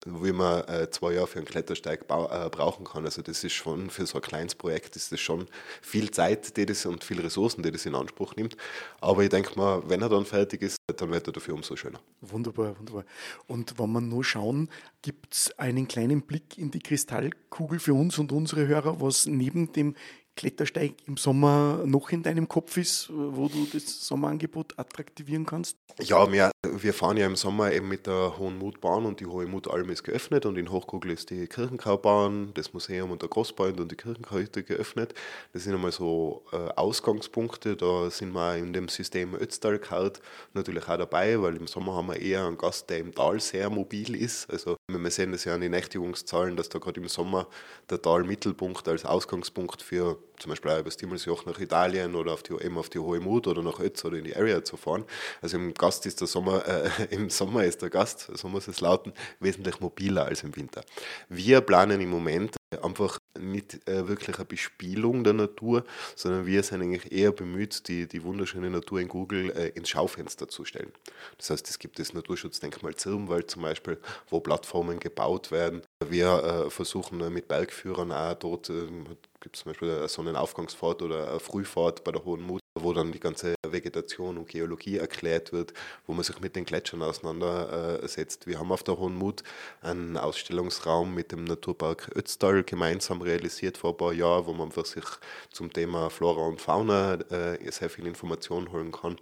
wie 0.07 0.33
man 0.33 0.65
äh, 0.65 0.91
zwei 0.91 1.13
Jahre 1.13 1.27
für 1.27 1.39
einen 1.39 1.47
Klettersteig 1.47 2.03
äh, 2.03 2.49
brauchen 2.49 2.85
kann. 2.85 3.05
Also 3.05 3.23
das 3.23 3.45
ist 3.45 3.53
schon 3.53 3.91
für 3.91 4.07
so 4.07 4.19
ein 4.19 4.23
kleines 4.23 4.55
Projekt 4.55 4.97
ist 4.97 5.13
das 5.13 5.21
schon 5.21 5.47
viel 5.83 6.11
Zeit, 6.11 6.57
die 6.57 6.67
das 6.67 6.87
und 6.87 7.05
viel 7.05 7.21
Ressourcen, 7.21 7.63
die 7.63 7.71
das 7.71 7.87
in 7.87 7.95
Anspruch 7.95 8.35
nimmt. 8.37 8.57
Aber 9.01 9.23
ich 9.23 9.29
denke 9.29 9.57
mal, 9.59 9.83
wenn 9.89 10.03
er 10.03 10.09
dann 10.09 10.25
fertig 10.25 10.63
ist, 10.63 10.77
dann 10.97 11.11
wird 11.11 11.27
er 11.27 11.33
dafür 11.33 11.55
umso 11.55 11.77
schöner. 11.77 12.01
Wunderbar, 12.21 12.79
wunderbar. 12.79 13.05
Und 13.47 13.79
wenn 13.79 13.93
wir 13.93 14.01
nur 14.01 14.25
schauen, 14.25 14.69
gibt 15.03 15.35
es 15.35 15.59
einen 15.59 15.89
kleinen 15.89 16.23
Blick 16.23 16.59
in 16.59 16.71
die 16.71 16.81
Kristallkugel 16.81 17.79
für 17.79 17.95
uns 17.95 18.19
und 18.19 18.33
unsere 18.33 18.67
Hörer, 18.67 19.01
was 19.01 19.27
neben 19.27 19.73
dem 19.73 19.95
Klettersteig 20.37 20.95
im 21.07 21.17
Sommer 21.17 21.83
noch 21.85 22.11
in 22.11 22.23
deinem 22.23 22.49
Kopf 22.49 22.77
ist, 22.77 23.11
wo 23.13 23.49
du 23.49 23.67
das 23.73 24.07
Sommerangebot 24.07 24.79
attraktivieren 24.79 25.45
kannst? 25.45 25.77
Ja, 25.99 26.31
wir, 26.33 26.51
wir 26.65 26.95
fahren 26.95 27.17
ja 27.17 27.27
im 27.27 27.37
Sommer 27.37 27.73
eben 27.73 27.89
mit 27.89 28.07
der 28.07 28.39
Hohen 28.39 28.59
Mutbahn 28.59 29.05
und 29.05 29.21
die 29.21 29.27
Hohe 29.27 29.47
Mutalm 29.47 29.91
ist 29.91 30.03
geöffnet 30.03 30.47
und 30.47 30.57
in 30.57 30.71
Hochkugel 30.71 31.11
ist 31.11 31.31
die 31.31 31.47
Kirchenkaubahn, 31.47 32.53
das 32.55 32.73
Museum 32.73 33.11
und 33.11 33.23
der 33.23 33.29
Großband 33.29 33.81
und 33.81 33.91
die 33.91 33.97
Kirchenkirche 33.97 34.63
geöffnet. 34.63 35.15
Das 35.53 35.65
sind 35.65 35.75
einmal 35.75 35.93
so 35.93 36.45
äh, 36.53 36.57
Ausgangspunkte, 36.57 37.77
da 37.77 38.11
sind 38.11 38.33
wir 38.33 38.57
in 38.57 38.73
dem 38.73 38.89
System 38.89 39.35
Ötztalkart 39.35 40.23
natürlich 40.55 40.89
auch 40.89 40.97
dabei, 40.97 41.41
weil 41.43 41.57
im 41.57 41.67
Sommer 41.67 41.95
haben 41.95 42.09
wir 42.09 42.17
eher 42.21 42.47
einen 42.47 42.57
Gast, 42.57 42.89
der 42.89 42.99
im 42.99 43.15
Tal 43.15 43.41
sehr 43.41 43.69
mobil 43.69 44.15
ist. 44.15 44.51
Also 44.51 44.77
wir 44.89 45.11
sehen 45.11 45.33
das 45.33 45.45
ja 45.45 45.55
an 45.55 45.61
den 45.61 45.73
Nächtigungszahlen, 45.73 46.57
dass 46.57 46.69
da 46.69 46.79
gerade 46.79 47.01
im 47.01 47.09
Sommer 47.09 47.47
der 47.91 48.01
Talmittelpunkt 48.01 48.89
als 48.89 49.05
Ausgangspunkt 49.05 49.83
für 49.83 50.19
zum 50.39 50.51
Beispiel 50.51 50.71
auch 50.71 50.79
über 50.79 50.85
das 50.85 50.97
Timmelsjoch 50.97 51.45
nach 51.47 51.59
Italien 51.61 52.15
oder 52.15 52.33
auf 52.33 52.43
die, 52.43 52.55
eben 52.55 52.79
auf 52.79 52.89
die 52.89 52.99
Hohe 52.99 53.21
Mut 53.21 53.47
oder 53.47 53.63
nach 53.63 53.79
Ötz 53.79 54.05
oder 54.05 54.17
in 54.17 54.25
die 54.25 54.35
Area 54.35 54.65
zu 54.65 54.77
fahren. 54.77 55.05
Also 55.43 55.57
im 55.57 55.75
Gast 55.75 56.07
ist 56.07 56.21
der 56.21 56.29
Sommer, 56.29 56.67
äh, 56.67 56.91
im 57.11 57.31
Sommer 57.31 57.65
ist 57.65 57.83
der 57.83 57.91
Gast, 57.91 58.31
so 58.35 58.49
muss 58.49 58.69
es 58.69 58.81
lauten, 58.81 59.13
wesentlich 59.39 59.81
mobiler 59.81 60.25
als 60.25 60.43
im 60.43 60.57
Winter. 60.57 60.83
Wir 61.29 61.61
planen 61.61 62.01
im 62.01 62.11
Moment 62.11 62.57
einfach 62.83 63.19
nicht 63.39 63.87
äh, 63.89 64.07
wirklich 64.07 64.37
eine 64.37 64.45
Bespielung 64.45 65.25
der 65.25 65.33
Natur, 65.33 65.85
sondern 66.15 66.47
wir 66.47 66.63
sind 66.63 66.83
eigentlich 66.83 67.11
eher 67.11 67.33
bemüht, 67.33 67.89
die, 67.89 68.07
die 68.07 68.23
wunderschöne 68.23 68.71
Natur 68.71 69.01
in 69.01 69.09
Google 69.09 69.51
äh, 69.51 69.69
ins 69.71 69.89
Schaufenster 69.89 70.49
zu 70.49 70.65
stellen. 70.65 70.93
Das 71.37 71.51
heißt, 71.51 71.69
es 71.69 71.79
gibt 71.79 71.99
das 71.99 72.13
Naturschutzdenkmal 72.13 72.95
Zirbenwald 72.95 73.51
zum 73.51 73.63
Beispiel, 73.63 73.99
wo 74.29 74.41
Plattformen 74.41 75.01
gebaut 75.01 75.51
werden. 75.51 75.83
Wir 76.09 76.67
äh, 76.67 76.71
versuchen 76.71 77.21
äh, 77.21 77.31
mit 77.31 77.49
Bergführern 77.49 78.13
auch 78.13 78.35
dort, 78.35 78.71
ähm, 78.71 79.07
gibt 79.41 79.57
es 79.57 79.63
zum 79.63 79.71
Beispiel 79.71 79.91
eine 79.91 80.09
Sonnenaufgangsfahrt 80.09 81.03
oder 81.03 81.31
eine 81.31 81.41
Frühfahrt 81.41 82.05
bei 82.05 82.13
der 82.13 82.25
Hohen 82.25 82.43
Mut, 82.43 82.60
wo 82.79 82.93
dann 82.93 83.13
die 83.13 83.21
ganze 83.21 83.55
Vegetation 83.67 84.39
und 84.39 84.49
Geologie 84.49 84.99
erklärt 84.99 85.53
wird, 85.53 85.73
wo 86.07 86.13
man 86.13 86.23
sich 86.23 86.41
mit 86.41 86.55
den 86.55 86.65
Gletschern 86.65 87.03
auseinandersetzt. 87.03 88.47
Wir 88.47 88.59
haben 88.59 88.71
auf 88.71 88.83
der 88.83 88.99
Hohen 88.99 89.17
Mut 89.17 89.43
einen 89.83 90.17
Ausstellungsraum 90.17 91.15
mit 91.15 91.33
dem 91.33 91.45
Naturpark 91.45 92.11
Ötztal 92.15 92.63
gemeinsam 92.63 93.23
realisiert 93.23 93.77
vor 93.77 93.91
ein 93.91 93.97
paar 93.97 94.13
Jahren, 94.13 94.47
wo 94.47 94.53
man 94.53 94.69
einfach 94.69 94.87
sich 94.87 95.05
zum 95.51 95.73
Thema 95.73 96.11
Flora 96.11 96.47
und 96.47 96.61
Fauna 96.61 97.15
äh, 97.15 97.71
sehr 97.71 97.91
viel 97.91 98.07
Informationen 98.07 98.71
holen 98.73 98.93
kann. 98.93 99.17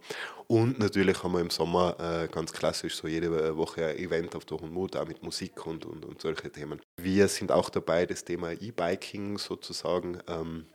Und 0.46 0.78
natürlich 0.78 1.22
haben 1.22 1.32
wir 1.32 1.40
im 1.40 1.50
Sommer 1.50 1.96
äh, 2.00 2.28
ganz 2.28 2.52
klassisch 2.52 2.96
so 2.96 3.06
jede 3.06 3.56
Woche 3.56 3.86
ein 3.86 3.98
Event 3.98 4.34
auf 4.34 4.44
der 4.44 4.58
Hohen 4.58 4.72
Mut, 4.72 4.96
auch 4.96 5.06
mit 5.06 5.22
Musik 5.22 5.66
und, 5.66 5.84
und, 5.84 6.04
und 6.04 6.20
solche 6.20 6.50
Themen. 6.50 6.80
Wir 6.96 7.28
sind 7.28 7.52
auch 7.52 7.70
dabei, 7.70 8.06
das 8.06 8.24
Thema 8.24 8.52
E-Biking 8.52 9.38
sozusagen 9.38 10.18
ähm, 10.26 10.66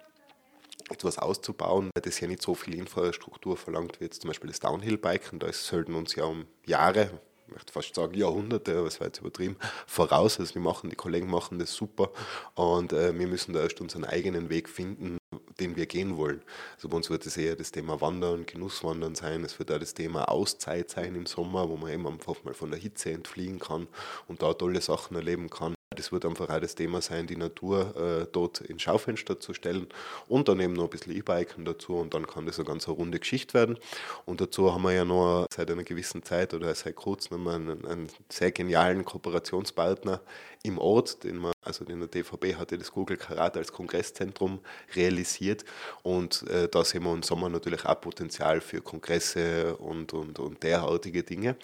etwas 0.90 1.18
auszubauen, 1.18 1.90
das 1.94 2.20
ja 2.20 2.28
nicht 2.28 2.42
so 2.42 2.56
viel 2.56 2.76
Infrastruktur 2.76 3.58
verlangt 3.58 4.00
wie 4.00 4.06
jetzt 4.06 4.22
zum 4.22 4.30
Beispiel 4.30 4.50
das 4.50 4.60
Downhill-Biken. 4.60 5.40
Da 5.40 5.52
sollten 5.52 5.96
uns 5.96 6.16
ja 6.16 6.26
um 6.26 6.46
Jahre, 6.66 7.20
ich 7.48 7.54
möchte 7.54 7.74
fast 7.74 7.94
sagen 7.96 8.14
Jahrhunderte, 8.16 8.78
aber 8.78 8.88
es 8.88 9.00
war 9.00 9.08
jetzt 9.08 9.20
übertrieben, 9.20 9.58
voraus. 9.86 10.40
Also 10.40 10.56
wir 10.56 10.62
machen, 10.62 10.90
die 10.90 10.96
Kollegen 10.96 11.30
machen 11.30 11.60
das 11.60 11.74
super 11.74 12.12
und 12.56 12.94
äh, 12.94 13.18
wir 13.18 13.28
müssen 13.28 13.54
da 13.54 13.62
erst 13.62 13.82
unseren 13.82 14.06
eigenen 14.06 14.50
Weg 14.50 14.70
finden, 14.70 15.18
den 15.60 15.76
wir 15.76 15.86
gehen 15.86 16.18
wollen. 16.18 16.42
Also 16.76 16.90
bei 16.90 16.98
uns 16.98 17.10
wird 17.10 17.26
es 17.26 17.38
eher 17.38 17.56
das 17.56 17.72
Thema 17.72 18.02
Wandern, 18.02 18.46
Genusswandern 18.46 19.16
sein. 19.16 19.44
Es 19.44 19.60
wird 19.60 19.72
auch 19.72 19.80
das 19.80 19.94
Thema 19.94 20.30
Auszeit 20.30 20.90
sein 20.90 21.16
im 21.16 21.26
Sommer, 21.26 21.70
wo 21.70 21.78
man 21.78 21.92
eben 21.92 22.08
einfach 22.08 22.44
mal 22.44 22.54
von 22.54 22.72
der 22.72 22.80
Hitze 22.80 23.12
entfliehen 23.12 23.60
kann 23.60 23.88
und 24.28 24.42
da 24.42 24.54
tolle 24.54 24.82
Sachen 24.82 25.16
erleben 25.16 25.50
kann. 25.50 25.76
Das 25.94 26.12
wird 26.12 26.26
einfach 26.26 26.50
auch 26.50 26.60
das 26.60 26.76
Thema 26.76 27.02
sein, 27.02 27.28
die 27.28 27.36
Natur 27.36 27.96
äh, 27.96 28.28
dort 28.32 28.62
ins 28.62 28.82
Schaufenster 28.82 29.40
zu 29.40 29.54
stellen 29.54 29.88
und 30.28 30.48
dann 30.48 30.60
eben 30.60 30.74
noch 30.74 30.86
ein 30.86 30.90
bisschen 30.90 31.16
E-Biken 31.16 31.66
dazu 31.66 31.96
und 31.96 32.14
dann 32.14 32.28
kann 32.28 32.46
das 32.46 32.60
eine 32.60 32.68
ganz 32.68 32.88
runde 32.88 33.20
Geschichte 33.20 33.54
werden. 33.54 33.78
Und 34.26 34.42
dazu 34.42 34.74
haben 34.74 34.84
wir 34.84 34.94
ja 34.94 35.06
noch 35.06 35.46
seit 35.54 35.70
einer 35.72 35.84
gewissen 35.84 36.24
Zeit 36.24 36.54
oder 36.54 36.74
seit 36.76 36.96
kurzem 36.96 37.48
einen, 37.48 37.86
einen 37.86 38.08
sehr 38.30 38.52
genialen 38.52 39.06
Kooperationspartner 39.06 40.22
im 40.64 40.78
Ort, 40.78 41.24
den 41.24 41.38
man, 41.38 41.52
also 41.62 41.86
in 41.86 42.00
der 42.00 42.08
DVB 42.08 42.56
hatte 42.56 42.78
das 42.78 42.92
Google 42.92 43.18
Karat 43.18 43.58
als 43.58 43.72
Kongresszentrum 43.72 44.60
realisiert 44.96 45.66
und 46.04 46.44
äh, 46.50 46.70
da 46.70 46.84
sehen 46.86 47.04
wir 47.04 47.14
im 47.14 47.24
Sommer 47.24 47.50
natürlich 47.50 47.86
auch 47.86 48.00
Potenzial 48.00 48.62
für 48.62 48.82
Kongresse 48.82 49.76
und, 49.78 50.14
und, 50.14 50.40
und 50.40 50.64
derartige 50.64 51.24
Dinge. 51.24 51.58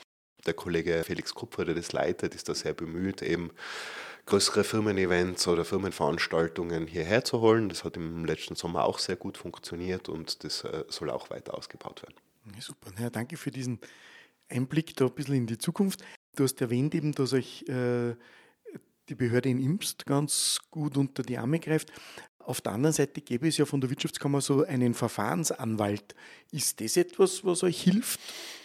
Der 0.46 0.54
Kollege 0.54 1.04
Felix 1.04 1.34
Kupfer, 1.34 1.66
der 1.66 1.76
das 1.76 1.92
leitet, 1.92 2.34
ist 2.36 2.48
da 2.48 2.56
sehr 2.56 2.74
bemüht, 2.74 3.22
eben 3.22 3.52
größere 4.30 4.64
Firmen-Events 4.64 5.48
oder 5.48 5.66
Firmenveranstaltungen 5.66 6.88
hierher 6.88 7.26
zu 7.26 7.42
holen. 7.42 7.68
Das 7.68 7.84
hat 7.84 7.98
im 7.98 8.26
letzten 8.26 8.56
Sommer 8.56 8.86
auch 8.86 9.00
sehr 9.00 9.16
gut 9.16 9.38
funktioniert 9.38 10.08
und 10.08 10.44
das 10.44 10.64
äh, 10.64 10.86
soll 10.88 11.10
auch 11.10 11.30
weiter 11.32 11.58
ausgebaut 11.58 12.04
werden. 12.04 12.16
Ja, 12.56 12.62
super. 12.62 12.92
Ja, 13.00 13.10
danke 13.10 13.38
für 13.38 13.52
diesen 13.52 13.80
Einblick 14.48 14.96
da 14.96 15.06
ein 15.06 15.12
bisschen 15.12 15.36
in 15.36 15.48
die 15.48 15.58
Zukunft. 15.58 16.04
Du 16.36 16.44
hast 16.44 16.62
erwähnt 16.62 16.94
eben, 16.94 17.12
dass 17.14 17.34
euch 17.34 17.64
äh, 17.68 18.16
die 19.10 19.16
Behörde 19.16 19.50
in 19.50 19.60
Imst 19.60 20.06
ganz 20.06 20.60
gut 20.70 20.96
unter 20.96 21.24
die 21.24 21.38
Arme 21.38 21.60
greift. 21.60 21.92
Auf 22.38 22.62
der 22.62 22.74
anderen 22.74 22.94
Seite 22.94 23.22
gäbe 23.22 23.48
es 23.48 23.58
ja 23.58 23.66
von 23.66 23.82
der 23.82 23.90
Wirtschaftskammer 23.90 24.42
so 24.42 24.64
einen 24.64 24.94
Verfahrensanwalt. 24.94 26.16
Ist 26.52 26.82
das 26.82 26.98
etwas, 26.98 27.44
was 27.44 27.64
euch 27.64 27.82
hilft? 27.82 28.20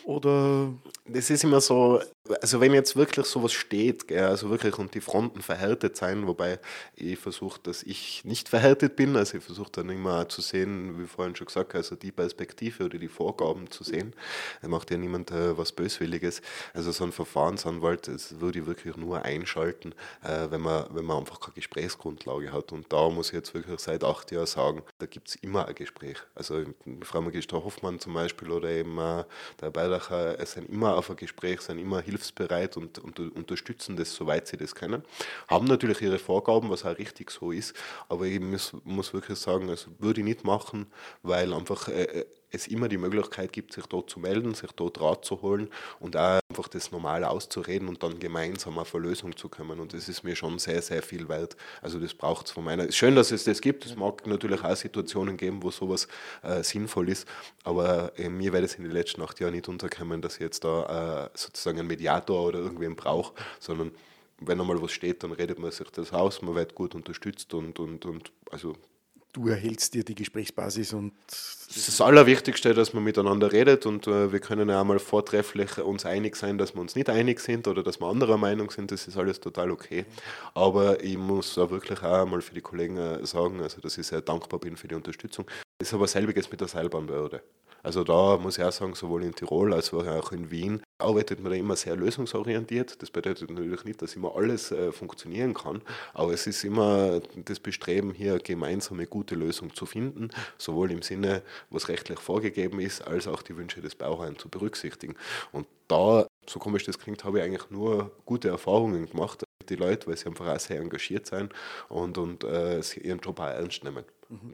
Oder? 0.04 0.74
Das 1.06 1.30
ist 1.30 1.44
immer 1.44 1.60
so, 1.60 2.00
also 2.40 2.60
wenn 2.60 2.72
jetzt 2.72 2.96
wirklich 2.96 3.26
sowas 3.26 3.52
steht, 3.52 4.10
also 4.10 4.48
wirklich 4.48 4.78
und 4.78 4.94
die 4.94 5.02
Fronten 5.02 5.42
verhärtet 5.42 5.94
sein, 5.96 6.26
wobei 6.26 6.58
ich 6.96 7.18
versuche, 7.18 7.60
dass 7.62 7.82
ich 7.82 8.24
nicht 8.24 8.48
verhärtet 8.48 8.96
bin, 8.96 9.14
also 9.16 9.36
ich 9.36 9.44
versuche 9.44 9.70
dann 9.72 9.90
immer 9.90 10.26
zu 10.30 10.40
sehen, 10.40 10.98
wie 10.98 11.06
vorhin 11.06 11.36
schon 11.36 11.46
gesagt, 11.48 11.74
also 11.74 11.96
die 11.96 12.12
Perspektive 12.12 12.84
oder 12.86 12.96
die 12.96 13.08
Vorgaben 13.08 13.70
zu 13.70 13.84
sehen. 13.84 14.14
Da 14.62 14.68
macht 14.68 14.90
ja 14.90 14.96
niemand 14.96 15.32
äh, 15.32 15.56
was 15.58 15.72
Böswilliges. 15.72 16.40
Also 16.72 16.92
so 16.92 17.04
ein 17.04 17.12
Verfahrensanwalt, 17.12 18.08
das 18.08 18.40
würde 18.40 18.60
ich 18.60 18.66
wirklich 18.66 18.96
nur 18.96 19.22
einschalten, 19.22 19.94
äh, 20.22 20.50
wenn, 20.50 20.62
man, 20.62 20.86
wenn 20.94 21.04
man 21.04 21.18
einfach 21.18 21.40
keine 21.40 21.54
Gesprächsgrundlage 21.56 22.52
hat. 22.52 22.72
Und 22.72 22.90
da 22.90 23.10
muss 23.10 23.28
ich 23.28 23.34
jetzt 23.34 23.52
wirklich 23.52 23.78
seit 23.80 24.02
acht 24.02 24.32
Jahren 24.32 24.46
sagen, 24.46 24.82
da 24.98 25.04
gibt 25.04 25.28
es 25.28 25.34
immer 25.36 25.68
ein 25.68 25.74
Gespräch. 25.74 26.16
Also 26.34 26.64
Frau 27.02 27.20
Magister 27.20 27.62
Hoffmann 27.62 28.00
zum 28.00 28.14
Beispiel 28.14 28.50
oder 28.50 28.70
eben 28.70 28.96
äh, 28.98 29.24
der 29.60 29.70
Beilacher 29.70 30.42
sind 30.46 30.70
immer 30.70 30.96
auf 30.96 31.10
ein 31.10 31.16
Gespräch, 31.16 31.60
sind 31.60 31.78
immer 31.78 32.00
hilfsbereit 32.14 32.76
und, 32.76 32.98
und 32.98 33.18
unterstützen 33.18 33.96
das, 33.96 34.14
soweit 34.14 34.46
sie 34.46 34.56
das 34.56 34.74
können. 34.74 35.02
Haben 35.48 35.66
natürlich 35.66 36.00
ihre 36.00 36.18
Vorgaben, 36.18 36.70
was 36.70 36.84
auch 36.84 36.96
richtig 36.96 37.30
so 37.30 37.50
ist, 37.50 37.74
aber 38.08 38.26
ich 38.26 38.40
muss, 38.40 38.72
muss 38.84 39.12
wirklich 39.12 39.38
sagen, 39.38 39.68
also 39.68 39.90
würde 39.98 40.20
ich 40.20 40.24
nicht 40.24 40.44
machen, 40.44 40.86
weil 41.22 41.52
einfach 41.52 41.88
äh, 41.88 42.04
äh 42.04 42.26
es 42.54 42.66
immer 42.66 42.88
die 42.88 42.98
Möglichkeit 42.98 43.52
gibt, 43.52 43.72
sich 43.72 43.86
dort 43.86 44.10
zu 44.10 44.20
melden, 44.20 44.54
sich 44.54 44.70
dort 44.72 45.00
Rat 45.00 45.24
zu 45.24 45.42
holen 45.42 45.68
und 46.00 46.16
auch 46.16 46.40
einfach 46.48 46.68
das 46.68 46.92
Normal 46.92 47.24
auszureden 47.24 47.88
und 47.88 48.02
dann 48.02 48.18
gemeinsam 48.18 48.78
auf 48.78 48.94
eine 48.94 49.04
Lösung 49.04 49.36
zu 49.36 49.48
kommen. 49.48 49.80
Und 49.80 49.92
das 49.92 50.08
ist 50.08 50.22
mir 50.22 50.36
schon 50.36 50.58
sehr, 50.58 50.82
sehr 50.82 51.02
viel 51.02 51.28
wert. 51.28 51.56
Also 51.82 51.98
das 51.98 52.14
braucht 52.14 52.46
es 52.46 52.52
von 52.52 52.64
meiner. 52.64 52.90
Schön, 52.92 53.16
dass 53.16 53.30
es 53.30 53.44
das 53.44 53.60
gibt. 53.60 53.86
Es 53.86 53.96
mag 53.96 54.26
natürlich 54.26 54.62
auch 54.62 54.76
Situationen 54.76 55.36
geben, 55.36 55.62
wo 55.62 55.70
sowas 55.70 56.08
äh, 56.42 56.62
sinnvoll 56.62 57.08
ist. 57.08 57.26
Aber 57.64 58.12
äh, 58.18 58.28
mir 58.28 58.52
wäre 58.52 58.64
es 58.64 58.74
in 58.76 58.84
den 58.84 58.92
letzten 58.92 59.22
acht 59.22 59.40
Jahren 59.40 59.54
nicht 59.54 59.68
unterkommen, 59.68 60.22
dass 60.22 60.34
ich 60.34 60.40
jetzt 60.40 60.64
da 60.64 61.26
äh, 61.26 61.30
sozusagen 61.34 61.78
einen 61.78 61.88
Mediator 61.88 62.48
oder 62.48 62.60
irgendwen 62.60 62.96
brauche, 62.96 63.34
sondern 63.58 63.92
wenn 64.40 64.60
einmal 64.60 64.80
was 64.82 64.92
steht, 64.92 65.22
dann 65.22 65.32
redet 65.32 65.58
man 65.58 65.70
sich 65.70 65.88
das 65.90 66.12
aus, 66.12 66.42
man 66.42 66.54
wird 66.54 66.74
gut 66.74 66.94
unterstützt 66.94 67.54
und, 67.54 67.78
und, 67.78 68.04
und 68.04 68.32
also 68.50 68.74
du 69.34 69.48
erhältst 69.48 69.94
dir 69.94 70.04
die 70.04 70.14
Gesprächsbasis 70.14 70.94
und 70.94 71.12
das 71.26 71.76
ist 71.76 71.88
das 71.88 72.00
Allerwichtigste, 72.00 72.72
dass 72.72 72.94
man 72.94 73.02
miteinander 73.02 73.52
redet 73.52 73.84
und 73.84 74.06
äh, 74.06 74.32
wir 74.32 74.38
können 74.38 74.68
ja 74.68 74.80
einmal 74.80 75.00
vortrefflich 75.00 75.78
uns 75.78 76.06
einig 76.06 76.36
sein, 76.36 76.56
dass 76.56 76.74
wir 76.74 76.80
uns 76.80 76.94
nicht 76.94 77.10
einig 77.10 77.40
sind 77.40 77.66
oder 77.66 77.82
dass 77.82 78.00
wir 78.00 78.06
anderer 78.06 78.38
Meinung 78.38 78.70
sind, 78.70 78.92
das 78.92 79.08
ist 79.08 79.16
alles 79.16 79.40
total 79.40 79.70
okay. 79.72 80.06
Aber 80.54 81.02
ich 81.02 81.18
muss 81.18 81.58
auch 81.58 81.70
wirklich 81.70 82.00
auch 82.02 82.22
einmal 82.22 82.40
für 82.40 82.54
die 82.54 82.60
Kollegen 82.60 82.96
äh, 82.96 83.26
sagen, 83.26 83.60
also 83.60 83.80
dass 83.80 83.98
ich 83.98 84.06
sehr 84.06 84.22
dankbar 84.22 84.60
bin 84.60 84.76
für 84.76 84.88
die 84.88 84.94
Unterstützung. 84.94 85.46
Das 85.78 85.88
ist 85.88 85.94
aber 85.94 86.06
selbiges 86.06 86.50
mit 86.50 86.60
der 86.60 86.68
Seilbahnbehörde. 86.68 87.42
Also 87.82 88.04
da 88.04 88.38
muss 88.38 88.56
ich 88.56 88.64
auch 88.64 88.72
sagen, 88.72 88.94
sowohl 88.94 89.24
in 89.24 89.34
Tirol 89.34 89.74
als 89.74 89.92
auch 89.92 90.32
in 90.32 90.50
Wien 90.50 90.80
arbeitet 90.98 91.40
man 91.40 91.52
da 91.52 91.58
immer 91.58 91.76
sehr 91.76 91.96
lösungsorientiert. 91.96 93.02
Das 93.02 93.10
bedeutet 93.10 93.50
natürlich 93.50 93.84
nicht, 93.84 94.00
dass 94.00 94.14
immer 94.14 94.36
alles 94.36 94.70
äh, 94.70 94.92
funktionieren 94.92 95.54
kann, 95.54 95.82
aber 96.12 96.32
es 96.32 96.46
ist 96.46 96.64
immer 96.64 97.20
das 97.34 97.60
Bestreben, 97.60 98.12
hier 98.12 98.38
gemeinsame 98.38 99.06
gute 99.06 99.34
Lösung 99.34 99.74
zu 99.74 99.86
finden, 99.86 100.30
sowohl 100.58 100.90
im 100.92 101.02
Sinne, 101.02 101.42
was 101.70 101.88
rechtlich 101.88 102.20
vorgegeben 102.20 102.80
ist, 102.80 103.02
als 103.02 103.26
auch 103.26 103.42
die 103.42 103.56
Wünsche 103.56 103.80
des 103.80 103.94
Bauherrn 103.94 104.38
zu 104.38 104.48
berücksichtigen. 104.48 105.16
Und 105.52 105.66
da, 105.88 106.26
so 106.46 106.58
komisch 106.58 106.84
das 106.84 106.98
klingt, 106.98 107.24
habe 107.24 107.38
ich 107.38 107.44
eigentlich 107.44 107.70
nur 107.70 108.12
gute 108.24 108.48
Erfahrungen 108.48 109.08
gemacht 109.08 109.44
mit 109.60 109.70
den 109.70 109.78
Leuten, 109.78 110.08
weil 110.08 110.16
sie 110.16 110.26
einfach 110.26 110.46
auch 110.46 110.60
sehr 110.60 110.80
engagiert 110.80 111.26
sind 111.26 111.52
und, 111.88 112.18
und 112.18 112.44
äh, 112.44 112.80
ihren 113.02 113.18
Job 113.18 113.40
auch 113.40 113.46
ernst 113.46 113.84
nehmen. 113.84 114.04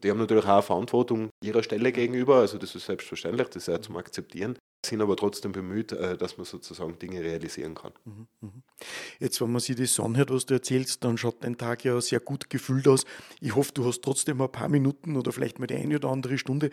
Die 0.02 0.10
haben 0.10 0.18
natürlich 0.18 0.46
auch 0.46 0.64
Verantwortung 0.64 1.30
ihrer 1.42 1.62
Stelle 1.62 1.92
gegenüber, 1.92 2.36
also 2.36 2.58
das 2.58 2.74
ist 2.74 2.86
selbstverständlich, 2.86 3.48
das 3.48 3.62
ist 3.62 3.68
ja 3.68 3.80
zum 3.80 3.96
Akzeptieren, 3.96 4.58
sind 4.84 5.00
aber 5.02 5.16
trotzdem 5.16 5.52
bemüht, 5.52 5.92
äh, 5.92 6.16
dass 6.16 6.36
man 6.36 6.46
sozusagen 6.46 6.98
Dinge 6.98 7.22
realisieren 7.22 7.74
kann. 7.74 7.92
Mhm, 8.04 8.26
mhm. 8.40 8.62
Jetzt, 9.18 9.40
wenn 9.40 9.52
man 9.52 9.60
sich 9.60 9.76
das 9.76 10.00
anhört, 10.00 10.30
was 10.30 10.46
du 10.46 10.54
erzählst, 10.54 11.04
dann 11.04 11.18
schaut 11.18 11.44
dein 11.44 11.58
Tag 11.58 11.84
ja 11.84 12.00
sehr 12.00 12.20
gut 12.20 12.48
gefüllt 12.48 12.88
aus. 12.88 13.04
Ich 13.40 13.54
hoffe, 13.54 13.72
du 13.74 13.84
hast 13.84 14.02
trotzdem 14.02 14.40
ein 14.40 14.50
paar 14.50 14.68
Minuten 14.68 15.16
oder 15.16 15.32
vielleicht 15.32 15.58
mal 15.58 15.66
die 15.66 15.74
eine 15.74 15.96
oder 15.96 16.08
andere 16.08 16.38
Stunde 16.38 16.70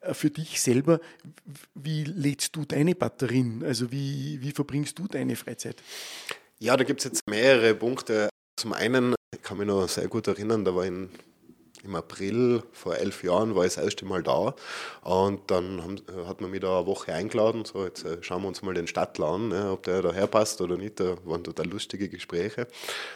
äh, 0.00 0.14
für 0.14 0.30
dich 0.30 0.60
selber. 0.60 1.00
Wie 1.74 2.04
lädst 2.04 2.54
du 2.56 2.64
deine 2.64 2.94
Batterien? 2.94 3.64
Also 3.64 3.90
wie, 3.90 4.40
wie 4.40 4.52
verbringst 4.52 4.98
du 4.98 5.08
deine 5.08 5.36
Freizeit? 5.36 5.82
Ja, 6.60 6.76
da 6.76 6.84
gibt 6.84 7.00
es 7.00 7.04
jetzt 7.04 7.28
mehrere 7.28 7.74
Punkte. 7.74 8.28
Zum 8.56 8.72
einen, 8.72 9.14
ich 9.34 9.42
kann 9.42 9.58
mich 9.58 9.66
noch 9.66 9.88
sehr 9.88 10.08
gut 10.08 10.26
erinnern, 10.26 10.64
da 10.64 10.74
war 10.74 10.84
in 10.84 11.10
im 11.84 11.94
April 11.94 12.62
vor 12.72 12.96
elf 12.96 13.22
Jahren 13.22 13.54
war 13.54 13.64
ich 13.64 13.74
das 13.74 13.84
erste 13.84 14.04
Mal 14.04 14.22
da 14.22 14.54
und 15.02 15.50
dann 15.50 15.82
haben, 15.82 16.00
hat 16.26 16.40
man 16.40 16.50
mich 16.50 16.60
da 16.60 16.78
eine 16.78 16.86
Woche 16.86 17.12
eingeladen, 17.12 17.64
so 17.64 17.84
jetzt 17.84 18.04
äh, 18.04 18.18
schauen 18.22 18.42
wir 18.42 18.48
uns 18.48 18.62
mal 18.62 18.74
den 18.74 18.86
Stadtler 18.86 19.26
an, 19.26 19.48
ne, 19.48 19.70
ob 19.72 19.82
der 19.84 20.02
daher 20.02 20.26
passt 20.26 20.60
oder 20.60 20.76
nicht, 20.76 21.00
da 21.00 21.16
waren 21.24 21.44
total 21.44 21.66
lustige 21.66 22.08
Gespräche 22.08 22.66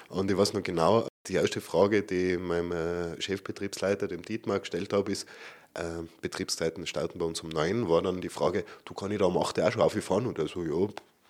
und 0.08 0.30
ich 0.30 0.36
weiß 0.36 0.52
noch 0.54 0.62
genau, 0.62 1.06
die 1.26 1.34
erste 1.34 1.60
Frage, 1.60 2.02
die 2.02 2.32
ich 2.32 2.38
meinem 2.38 2.72
äh, 2.72 3.20
Chefbetriebsleiter, 3.20 4.08
dem 4.08 4.22
Dietmar, 4.22 4.60
gestellt 4.60 4.92
habe, 4.92 5.12
ist, 5.12 5.26
äh, 5.74 6.02
Betriebszeiten 6.20 6.86
starten 6.86 7.18
bei 7.18 7.24
uns 7.24 7.40
um 7.40 7.48
neun, 7.48 7.88
war 7.88 8.02
dann 8.02 8.20
die 8.20 8.28
Frage, 8.28 8.64
du 8.84 8.94
kann 8.94 9.10
ich 9.10 9.18
da 9.18 9.26
um 9.26 9.38
acht 9.38 9.60
auch 9.60 9.72
schon 9.72 9.82
auffahren? 9.82 10.26
Und 10.26 10.38
er 10.38 10.48
so, 10.48 10.62
ja, 10.62 10.88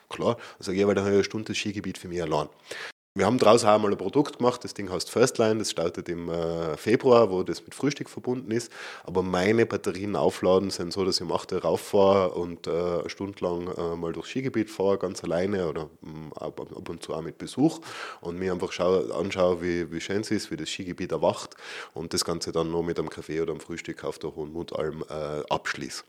klar. 0.08 0.36
Also 0.58 0.72
ja, 0.72 0.86
weil 0.86 0.94
da 0.94 1.02
habe 1.02 1.10
ich 1.10 1.16
eine 1.16 1.24
Stunde 1.24 1.48
das 1.48 1.58
Skigebiet 1.58 1.98
für 1.98 2.08
mich 2.08 2.22
allein. 2.22 2.48
Wir 3.14 3.26
haben 3.26 3.36
daraus 3.36 3.62
auch 3.66 3.78
mal 3.78 3.90
ein 3.90 3.98
Produkt 3.98 4.38
gemacht, 4.38 4.64
das 4.64 4.72
Ding 4.72 4.90
heißt 4.90 5.10
Firstline, 5.10 5.58
das 5.58 5.70
startet 5.70 6.08
im 6.08 6.30
äh, 6.30 6.78
Februar, 6.78 7.30
wo 7.30 7.42
das 7.42 7.62
mit 7.62 7.74
Frühstück 7.74 8.08
verbunden 8.08 8.50
ist. 8.50 8.72
Aber 9.04 9.22
meine 9.22 9.66
Batterien 9.66 10.16
aufladen 10.16 10.70
sind 10.70 10.94
so, 10.94 11.04
dass 11.04 11.16
ich 11.16 11.22
um 11.22 11.30
8 11.30 11.52
Uhr 11.52 11.62
rauffahre 11.62 12.30
und 12.30 12.66
äh, 12.66 12.70
eine 12.70 13.10
Stunde 13.10 13.44
lang 13.44 13.68
äh, 13.68 13.96
mal 13.96 14.12
durchs 14.14 14.30
Skigebiet 14.30 14.70
fahre, 14.70 14.96
ganz 14.96 15.22
alleine 15.22 15.68
oder 15.68 15.90
ähm, 16.02 16.32
ab, 16.32 16.58
und 16.58 17.02
zu 17.02 17.12
auch 17.12 17.20
mit 17.20 17.36
Besuch 17.36 17.80
und 18.22 18.38
mir 18.38 18.50
einfach 18.50 18.72
schau, 18.72 19.00
anschaue, 19.10 19.60
wie, 19.60 19.92
wie 19.92 20.00
schön 20.00 20.22
es 20.22 20.30
ist, 20.30 20.50
wie 20.50 20.56
das 20.56 20.70
Skigebiet 20.70 21.12
erwacht 21.12 21.54
und 21.92 22.14
das 22.14 22.24
Ganze 22.24 22.50
dann 22.50 22.70
noch 22.70 22.82
mit 22.82 22.98
einem 22.98 23.10
Kaffee 23.10 23.42
oder 23.42 23.52
einem 23.52 23.60
Frühstück 23.60 24.04
auf 24.04 24.18
der 24.20 24.34
Hohen 24.34 24.54
Mutalm 24.54 25.04
äh, 25.10 25.42
abschließe. 25.50 26.04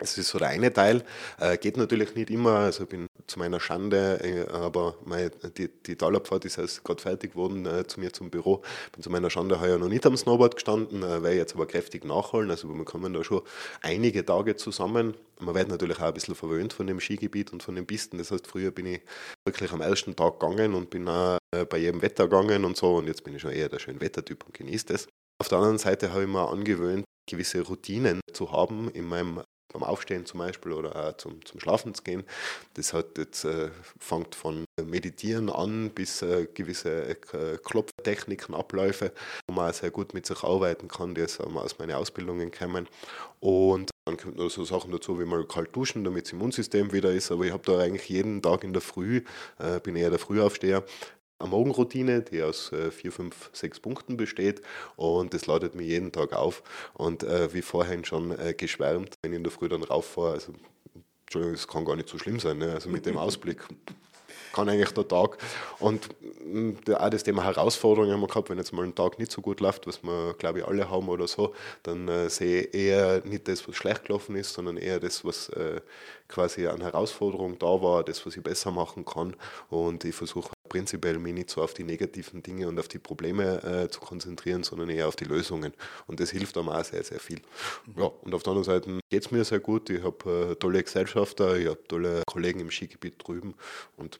Das 0.00 0.18
ist 0.18 0.28
so 0.28 0.38
der 0.38 0.48
eine 0.48 0.72
Teil. 0.72 1.04
Äh, 1.38 1.56
geht 1.56 1.76
natürlich 1.76 2.16
nicht 2.16 2.28
immer, 2.28 2.56
also 2.56 2.84
bin 2.84 3.06
zu 3.28 3.38
meiner 3.38 3.60
Schande, 3.60 4.18
äh, 4.24 4.50
aber 4.50 4.96
meine, 5.04 5.30
die, 5.30 5.68
die 5.68 5.94
Talabfahrt 5.94 6.44
ist 6.44 6.58
erst 6.58 6.82
gerade 6.82 7.00
fertig 7.00 7.32
geworden 7.32 7.64
äh, 7.64 7.86
zu 7.86 8.00
mir 8.00 8.12
zum 8.12 8.28
Büro. 8.28 8.62
Bin 8.92 9.04
zu 9.04 9.10
meiner 9.10 9.30
Schande 9.30 9.60
heuer 9.60 9.78
noch 9.78 9.88
nicht 9.88 10.04
am 10.04 10.16
Snowboard 10.16 10.56
gestanden, 10.56 11.04
äh, 11.04 11.22
werde 11.22 11.36
jetzt 11.36 11.54
aber 11.54 11.66
kräftig 11.66 12.04
nachholen. 12.04 12.50
Also 12.50 12.68
wir 12.68 12.84
kommen 12.84 13.12
da 13.12 13.22
schon 13.22 13.42
einige 13.82 14.24
Tage 14.24 14.56
zusammen. 14.56 15.14
Man 15.38 15.54
wird 15.54 15.68
natürlich 15.68 15.98
auch 15.98 16.08
ein 16.08 16.14
bisschen 16.14 16.34
verwöhnt 16.34 16.72
von 16.72 16.88
dem 16.88 16.98
Skigebiet 16.98 17.52
und 17.52 17.62
von 17.62 17.76
den 17.76 17.86
Pisten. 17.86 18.18
Das 18.18 18.32
heißt, 18.32 18.48
früher 18.48 18.72
bin 18.72 18.86
ich 18.86 19.00
wirklich 19.46 19.70
am 19.70 19.80
ersten 19.80 20.16
Tag 20.16 20.40
gegangen 20.40 20.74
und 20.74 20.90
bin 20.90 21.08
auch 21.08 21.38
äh, 21.54 21.64
bei 21.66 21.78
jedem 21.78 22.02
Wetter 22.02 22.24
gegangen 22.24 22.64
und 22.64 22.76
so. 22.76 22.96
Und 22.96 23.06
jetzt 23.06 23.22
bin 23.22 23.36
ich 23.36 23.42
schon 23.42 23.52
eher 23.52 23.68
der 23.68 23.78
schöne 23.78 24.00
Wettertyp 24.00 24.44
und 24.44 24.54
genieße 24.54 24.86
das. 24.86 25.06
Auf 25.40 25.48
der 25.48 25.58
anderen 25.58 25.78
Seite 25.78 26.12
habe 26.12 26.22
ich 26.22 26.28
mir 26.28 26.48
angewöhnt, 26.48 27.04
gewisse 27.30 27.60
Routinen 27.60 28.20
zu 28.32 28.50
haben 28.50 28.90
in 28.90 29.04
meinem 29.04 29.40
beim 29.72 29.82
Aufstehen 29.82 30.26
zum 30.26 30.38
Beispiel 30.38 30.72
oder 30.72 30.94
auch 30.96 31.16
zum, 31.16 31.44
zum 31.44 31.60
Schlafen 31.60 31.94
zu 31.94 32.02
gehen. 32.02 32.24
Das 32.74 32.92
hat 32.92 33.18
jetzt, 33.18 33.44
äh, 33.44 33.70
fängt 33.98 34.34
von 34.34 34.64
Meditieren 34.82 35.50
an 35.50 35.90
bis 35.90 36.22
äh, 36.22 36.46
gewisse 36.52 37.08
äh, 37.10 37.58
Klopftechniken, 37.62 38.54
Abläufe, 38.54 39.12
wo 39.46 39.54
man 39.54 39.70
auch 39.70 39.74
sehr 39.74 39.90
gut 39.90 40.14
mit 40.14 40.26
sich 40.26 40.42
arbeiten 40.42 40.88
kann, 40.88 41.14
die 41.14 41.24
aus, 41.24 41.40
aus 41.40 41.78
meinen 41.78 41.92
Ausbildungen 41.92 42.50
kommen. 42.50 42.88
Und 43.40 43.90
dann 44.06 44.16
kommen 44.16 44.36
noch 44.36 44.50
so 44.50 44.64
Sachen 44.64 44.92
dazu 44.92 45.18
wie 45.18 45.24
mal 45.24 45.46
kalt 45.46 45.74
duschen, 45.74 46.04
damit 46.04 46.26
das 46.26 46.32
Immunsystem 46.32 46.92
wieder 46.92 47.12
ist. 47.12 47.32
Aber 47.32 47.44
ich 47.44 47.52
habe 47.52 47.62
da 47.64 47.78
eigentlich 47.78 48.08
jeden 48.08 48.42
Tag 48.42 48.64
in 48.64 48.72
der 48.72 48.82
Früh, 48.82 49.22
äh, 49.58 49.80
bin 49.80 49.96
eher 49.96 50.10
der 50.10 50.18
Frühaufsteher, 50.18 50.84
eine 51.38 51.50
Morgenroutine, 51.50 52.22
die 52.22 52.42
aus 52.42 52.72
äh, 52.72 52.90
vier, 52.90 53.12
fünf, 53.12 53.50
sechs 53.52 53.80
Punkten 53.80 54.16
besteht 54.16 54.62
und 54.96 55.34
das 55.34 55.46
ladet 55.46 55.74
mir 55.74 55.84
jeden 55.84 56.12
Tag 56.12 56.32
auf. 56.32 56.62
Und 56.94 57.22
äh, 57.22 57.52
wie 57.52 57.62
vorhin 57.62 58.04
schon 58.04 58.38
äh, 58.38 58.54
geschwärmt, 58.54 59.14
wenn 59.22 59.32
ich 59.32 59.36
in 59.36 59.44
der 59.44 59.52
Früh 59.52 59.68
dann 59.68 59.82
rauffahre, 59.82 60.32
also 60.32 60.52
Entschuldigung, 61.22 61.54
es 61.54 61.68
kann 61.68 61.84
gar 61.84 61.96
nicht 61.96 62.08
so 62.08 62.18
schlimm 62.18 62.38
sein, 62.38 62.58
ne? 62.58 62.72
also 62.72 62.88
mit 62.88 63.06
dem 63.06 63.16
Ausblick 63.16 63.62
kann 64.54 64.68
eigentlich 64.68 64.92
der 64.92 65.06
Tag. 65.08 65.36
Und 65.80 66.08
mm, 66.44 66.92
auch 66.94 67.10
das 67.10 67.24
Thema 67.24 67.44
Herausforderungen 67.44 68.12
haben 68.12 68.20
wir 68.20 68.28
gehabt, 68.28 68.48
wenn 68.48 68.58
jetzt 68.58 68.72
mal 68.72 68.84
ein 68.84 68.94
Tag 68.94 69.18
nicht 69.18 69.32
so 69.32 69.42
gut 69.42 69.60
läuft, 69.60 69.86
was 69.86 70.02
wir 70.02 70.34
glaube 70.38 70.60
ich 70.60 70.66
alle 70.66 70.88
haben 70.88 71.08
oder 71.08 71.26
so, 71.26 71.54
dann 71.82 72.08
äh, 72.08 72.30
sehe 72.30 72.62
ich 72.62 72.74
eher 72.74 73.22
nicht 73.24 73.48
das, 73.48 73.66
was 73.68 73.74
schlecht 73.74 74.04
gelaufen 74.04 74.36
ist, 74.36 74.54
sondern 74.54 74.76
eher 74.76 75.00
das, 75.00 75.24
was 75.24 75.48
äh, 75.50 75.80
quasi 76.28 76.66
an 76.66 76.80
Herausforderung 76.80 77.58
da 77.58 77.82
war, 77.82 78.04
das, 78.04 78.24
was 78.24 78.36
ich 78.36 78.42
besser 78.42 78.70
machen 78.70 79.04
kann. 79.04 79.34
Und 79.68 80.04
ich 80.04 80.14
versuche 80.14 80.53
prinzipiell 80.74 81.20
mich 81.20 81.34
nicht 81.34 81.50
so 81.50 81.62
auf 81.62 81.72
die 81.72 81.84
negativen 81.84 82.42
Dinge 82.42 82.66
und 82.66 82.80
auf 82.80 82.88
die 82.88 82.98
Probleme 82.98 83.62
äh, 83.62 83.88
zu 83.88 84.00
konzentrieren, 84.00 84.64
sondern 84.64 84.90
eher 84.90 85.06
auf 85.06 85.14
die 85.14 85.24
Lösungen. 85.24 85.72
Und 86.08 86.18
das 86.18 86.30
hilft 86.30 86.58
einem 86.58 86.68
auch 86.68 86.84
sehr, 86.84 87.04
sehr 87.04 87.20
viel. 87.20 87.40
Ja, 87.96 88.06
und 88.06 88.34
auf 88.34 88.42
der 88.42 88.50
anderen 88.50 88.64
Seite 88.64 88.98
geht 89.08 89.24
es 89.24 89.30
mir 89.30 89.44
sehr 89.44 89.60
gut. 89.60 89.88
Ich 89.90 90.02
habe 90.02 90.50
äh, 90.50 90.54
tolle 90.56 90.82
Gesellschafter, 90.82 91.56
ich 91.56 91.68
habe 91.68 91.78
tolle 91.86 92.22
Kollegen 92.26 92.58
im 92.58 92.72
Skigebiet 92.72 93.14
drüben 93.24 93.54
und 93.96 94.18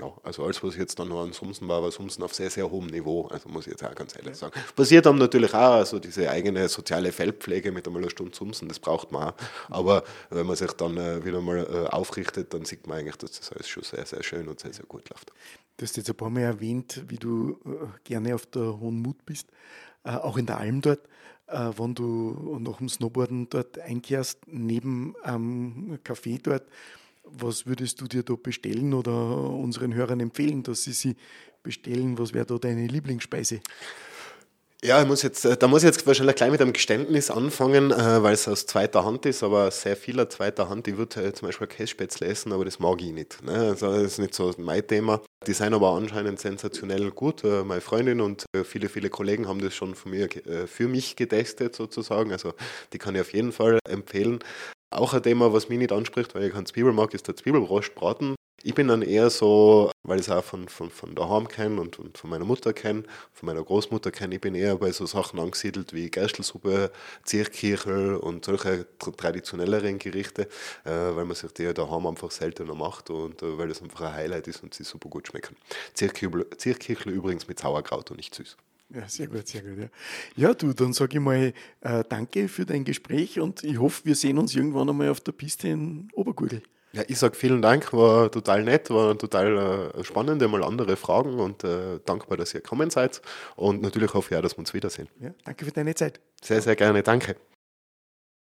ja, 0.00 0.12
also 0.22 0.44
alles, 0.44 0.62
was 0.62 0.76
jetzt 0.76 0.98
dann 0.98 1.08
noch 1.08 1.22
an 1.22 1.32
Sumsen 1.32 1.68
war, 1.68 1.82
war 1.82 1.90
Sumsen 1.90 2.22
auf 2.22 2.34
sehr, 2.34 2.50
sehr 2.50 2.70
hohem 2.70 2.86
Niveau, 2.86 3.26
also 3.26 3.48
muss 3.48 3.66
ich 3.66 3.72
jetzt 3.72 3.84
auch 3.84 3.94
ganz 3.94 4.16
ehrlich 4.16 4.36
sagen. 4.36 4.52
Passiert 4.76 5.06
dann 5.06 5.18
natürlich 5.18 5.52
auch, 5.52 5.74
also 5.74 5.98
diese 5.98 6.30
eigene 6.30 6.68
soziale 6.68 7.12
Feldpflege 7.12 7.72
mit 7.72 7.86
einmal 7.86 8.02
einer 8.02 8.10
Stunde 8.10 8.36
Sumsen, 8.36 8.68
das 8.68 8.78
braucht 8.78 9.12
man 9.12 9.30
auch. 9.30 9.34
Aber 9.68 10.04
wenn 10.30 10.46
man 10.46 10.56
sich 10.56 10.72
dann 10.72 10.96
äh, 10.96 11.24
wieder 11.24 11.40
mal 11.40 11.58
äh, 11.58 11.88
aufrichtet, 11.88 12.54
dann 12.54 12.64
sieht 12.64 12.86
man 12.86 12.98
eigentlich, 12.98 13.16
dass 13.16 13.38
das 13.38 13.52
alles 13.52 13.68
schon 13.68 13.82
sehr, 13.82 14.06
sehr 14.06 14.22
schön 14.22 14.48
und 14.48 14.60
sehr, 14.60 14.72
sehr 14.72 14.86
gut 14.86 15.08
läuft. 15.10 15.32
Du 15.76 15.84
hast 15.84 15.96
jetzt 15.96 16.08
ein 16.08 16.16
paar 16.16 16.30
Mal 16.30 16.42
erwähnt, 16.42 17.04
wie 17.08 17.18
du 17.18 17.58
äh, 17.64 17.86
gerne 18.04 18.34
auf 18.34 18.46
der 18.46 18.80
Hohen 18.80 19.00
Mut 19.00 19.24
bist, 19.24 19.48
äh, 20.04 20.10
auch 20.10 20.36
in 20.36 20.46
der 20.46 20.58
Alm 20.58 20.80
dort. 20.80 21.00
Äh, 21.46 21.70
wenn 21.76 21.94
du 21.94 22.58
nach 22.60 22.78
dem 22.78 22.88
Snowboarden 22.88 23.48
dort 23.48 23.78
einkehrst, 23.78 24.40
neben 24.46 25.14
einem 25.22 25.98
Café 26.04 26.40
dort, 26.42 26.64
was 27.32 27.66
würdest 27.66 28.00
du 28.00 28.06
dir 28.06 28.22
da 28.22 28.34
bestellen 28.34 28.94
oder 28.94 29.12
unseren 29.12 29.94
Hörern 29.94 30.20
empfehlen, 30.20 30.62
dass 30.62 30.84
sie 30.84 30.92
sie 30.92 31.16
bestellen? 31.62 32.18
Was 32.18 32.32
wäre 32.32 32.46
da 32.46 32.58
deine 32.58 32.86
Lieblingsspeise? 32.86 33.60
Ja, 34.84 35.02
ich 35.02 35.08
muss 35.08 35.22
jetzt, 35.22 35.44
da 35.44 35.66
muss 35.66 35.82
ich 35.82 35.88
jetzt 35.88 36.06
wahrscheinlich 36.06 36.36
gleich 36.36 36.52
mit 36.52 36.60
einem 36.60 36.72
Geständnis 36.72 37.32
anfangen, 37.32 37.90
äh, 37.90 38.22
weil 38.22 38.34
es 38.34 38.46
aus 38.46 38.64
zweiter 38.64 39.04
Hand 39.04 39.26
ist, 39.26 39.42
aber 39.42 39.72
sehr 39.72 39.96
vieler 39.96 40.30
zweiter 40.30 40.68
Hand. 40.68 40.86
Ich 40.86 40.96
würde 40.96 41.20
äh, 41.20 41.32
zum 41.32 41.48
Beispiel 41.48 41.66
Kässpätzle 41.66 42.28
essen, 42.28 42.52
aber 42.52 42.64
das 42.64 42.78
mag 42.78 43.02
ich 43.02 43.10
nicht. 43.10 43.42
Ne? 43.42 43.54
Also 43.54 43.90
das 43.92 44.02
ist 44.04 44.18
nicht 44.20 44.34
so 44.34 44.54
mein 44.58 44.86
Thema. 44.86 45.20
Die 45.48 45.52
sind 45.52 45.74
aber 45.74 45.90
anscheinend 45.90 46.38
sensationell 46.38 47.10
gut. 47.10 47.42
Äh, 47.42 47.64
meine 47.64 47.80
Freundin 47.80 48.20
und 48.20 48.46
äh, 48.54 48.62
viele, 48.62 48.88
viele 48.88 49.10
Kollegen 49.10 49.48
haben 49.48 49.60
das 49.60 49.74
schon 49.74 49.96
von 49.96 50.12
mir, 50.12 50.28
äh, 50.46 50.68
für 50.68 50.86
mich 50.86 51.16
getestet 51.16 51.74
sozusagen. 51.74 52.30
Also 52.30 52.54
die 52.92 52.98
kann 52.98 53.16
ich 53.16 53.22
auf 53.22 53.32
jeden 53.32 53.50
Fall 53.50 53.80
empfehlen. 53.84 54.38
Auch 54.90 55.12
ein 55.12 55.22
Thema, 55.22 55.52
was 55.52 55.68
mich 55.68 55.78
nicht 55.78 55.92
anspricht, 55.92 56.34
weil 56.34 56.44
ich 56.44 56.52
keinen 56.52 56.64
Zwiebel 56.64 56.92
mag, 56.92 57.12
ist 57.12 57.28
der 57.28 57.36
Zwiebelrostbraten. 57.36 58.34
Ich 58.62 58.74
bin 58.74 58.88
dann 58.88 59.02
eher 59.02 59.28
so, 59.30 59.92
weil 60.02 60.18
ich 60.18 60.26
es 60.26 60.32
auch 60.32 60.42
von, 60.42 60.66
von, 60.68 60.90
von 60.90 61.14
daheim 61.14 61.46
kenne 61.46 61.80
und, 61.80 61.98
und 61.98 62.18
von 62.18 62.30
meiner 62.30 62.46
Mutter 62.46 62.72
kenne, 62.72 63.04
von 63.32 63.46
meiner 63.46 63.62
Großmutter 63.62 64.10
kenne, 64.10 64.34
ich 64.34 64.40
bin 64.40 64.54
eher 64.56 64.76
bei 64.76 64.90
so 64.90 65.06
Sachen 65.06 65.38
angesiedelt 65.38 65.92
wie 65.92 66.10
Gerstelsuppe, 66.10 66.90
Zierkirchel 67.22 68.16
und 68.16 68.46
solche 68.46 68.86
traditionelleren 68.98 69.98
Gerichte, 70.00 70.48
äh, 70.84 70.90
weil 70.90 71.24
man 71.26 71.36
sich 71.36 71.52
die 71.52 71.72
daheim 71.72 72.06
einfach 72.06 72.32
seltener 72.32 72.74
macht 72.74 73.10
und 73.10 73.42
äh, 73.42 73.58
weil 73.58 73.68
das 73.68 73.82
einfach 73.82 74.00
ein 74.00 74.14
Highlight 74.14 74.48
ist 74.48 74.62
und 74.62 74.74
sie 74.74 74.84
super 74.84 75.08
gut 75.08 75.28
schmecken. 75.28 75.54
Zierkirchel 75.94 77.12
übrigens 77.12 77.46
mit 77.46 77.60
Sauerkraut 77.60 78.10
und 78.10 78.16
nicht 78.16 78.34
süß. 78.34 78.56
Ja, 78.94 79.06
sehr 79.06 79.26
gut, 79.26 79.46
sehr 79.46 79.62
gut. 79.62 79.78
Ja, 79.78 79.88
ja 80.36 80.54
du, 80.54 80.72
dann 80.72 80.92
sage 80.92 81.18
ich 81.18 81.22
mal 81.22 81.52
äh, 81.80 82.04
danke 82.08 82.48
für 82.48 82.64
dein 82.64 82.84
Gespräch 82.84 83.38
und 83.38 83.62
ich 83.62 83.78
hoffe, 83.78 84.04
wir 84.04 84.14
sehen 84.14 84.38
uns 84.38 84.54
irgendwann 84.54 84.88
einmal 84.88 85.10
auf 85.10 85.20
der 85.20 85.32
Piste 85.32 85.68
in 85.68 86.08
Obergurgel. 86.14 86.62
Ja, 86.92 87.02
ich 87.06 87.18
sage 87.18 87.36
vielen 87.36 87.60
Dank, 87.60 87.92
war 87.92 88.30
total 88.30 88.64
nett, 88.64 88.88
war 88.88 89.16
total 89.18 89.92
äh, 89.94 90.04
spannend, 90.04 90.42
einmal 90.42 90.64
andere 90.64 90.96
Fragen 90.96 91.38
und 91.38 91.62
äh, 91.62 92.00
dankbar, 92.04 92.38
dass 92.38 92.54
ihr 92.54 92.60
gekommen 92.60 92.88
seid. 92.88 93.20
Und 93.56 93.82
natürlich 93.82 94.14
hoffe 94.14 94.34
ich 94.34 94.38
auch, 94.38 94.42
dass 94.42 94.54
wir 94.54 94.60
uns 94.60 94.72
wiedersehen. 94.72 95.08
Ja, 95.20 95.34
danke 95.44 95.66
für 95.66 95.72
deine 95.72 95.94
Zeit. 95.94 96.20
Sehr, 96.42 96.62
sehr 96.62 96.76
gerne, 96.76 97.02
danke. 97.02 97.36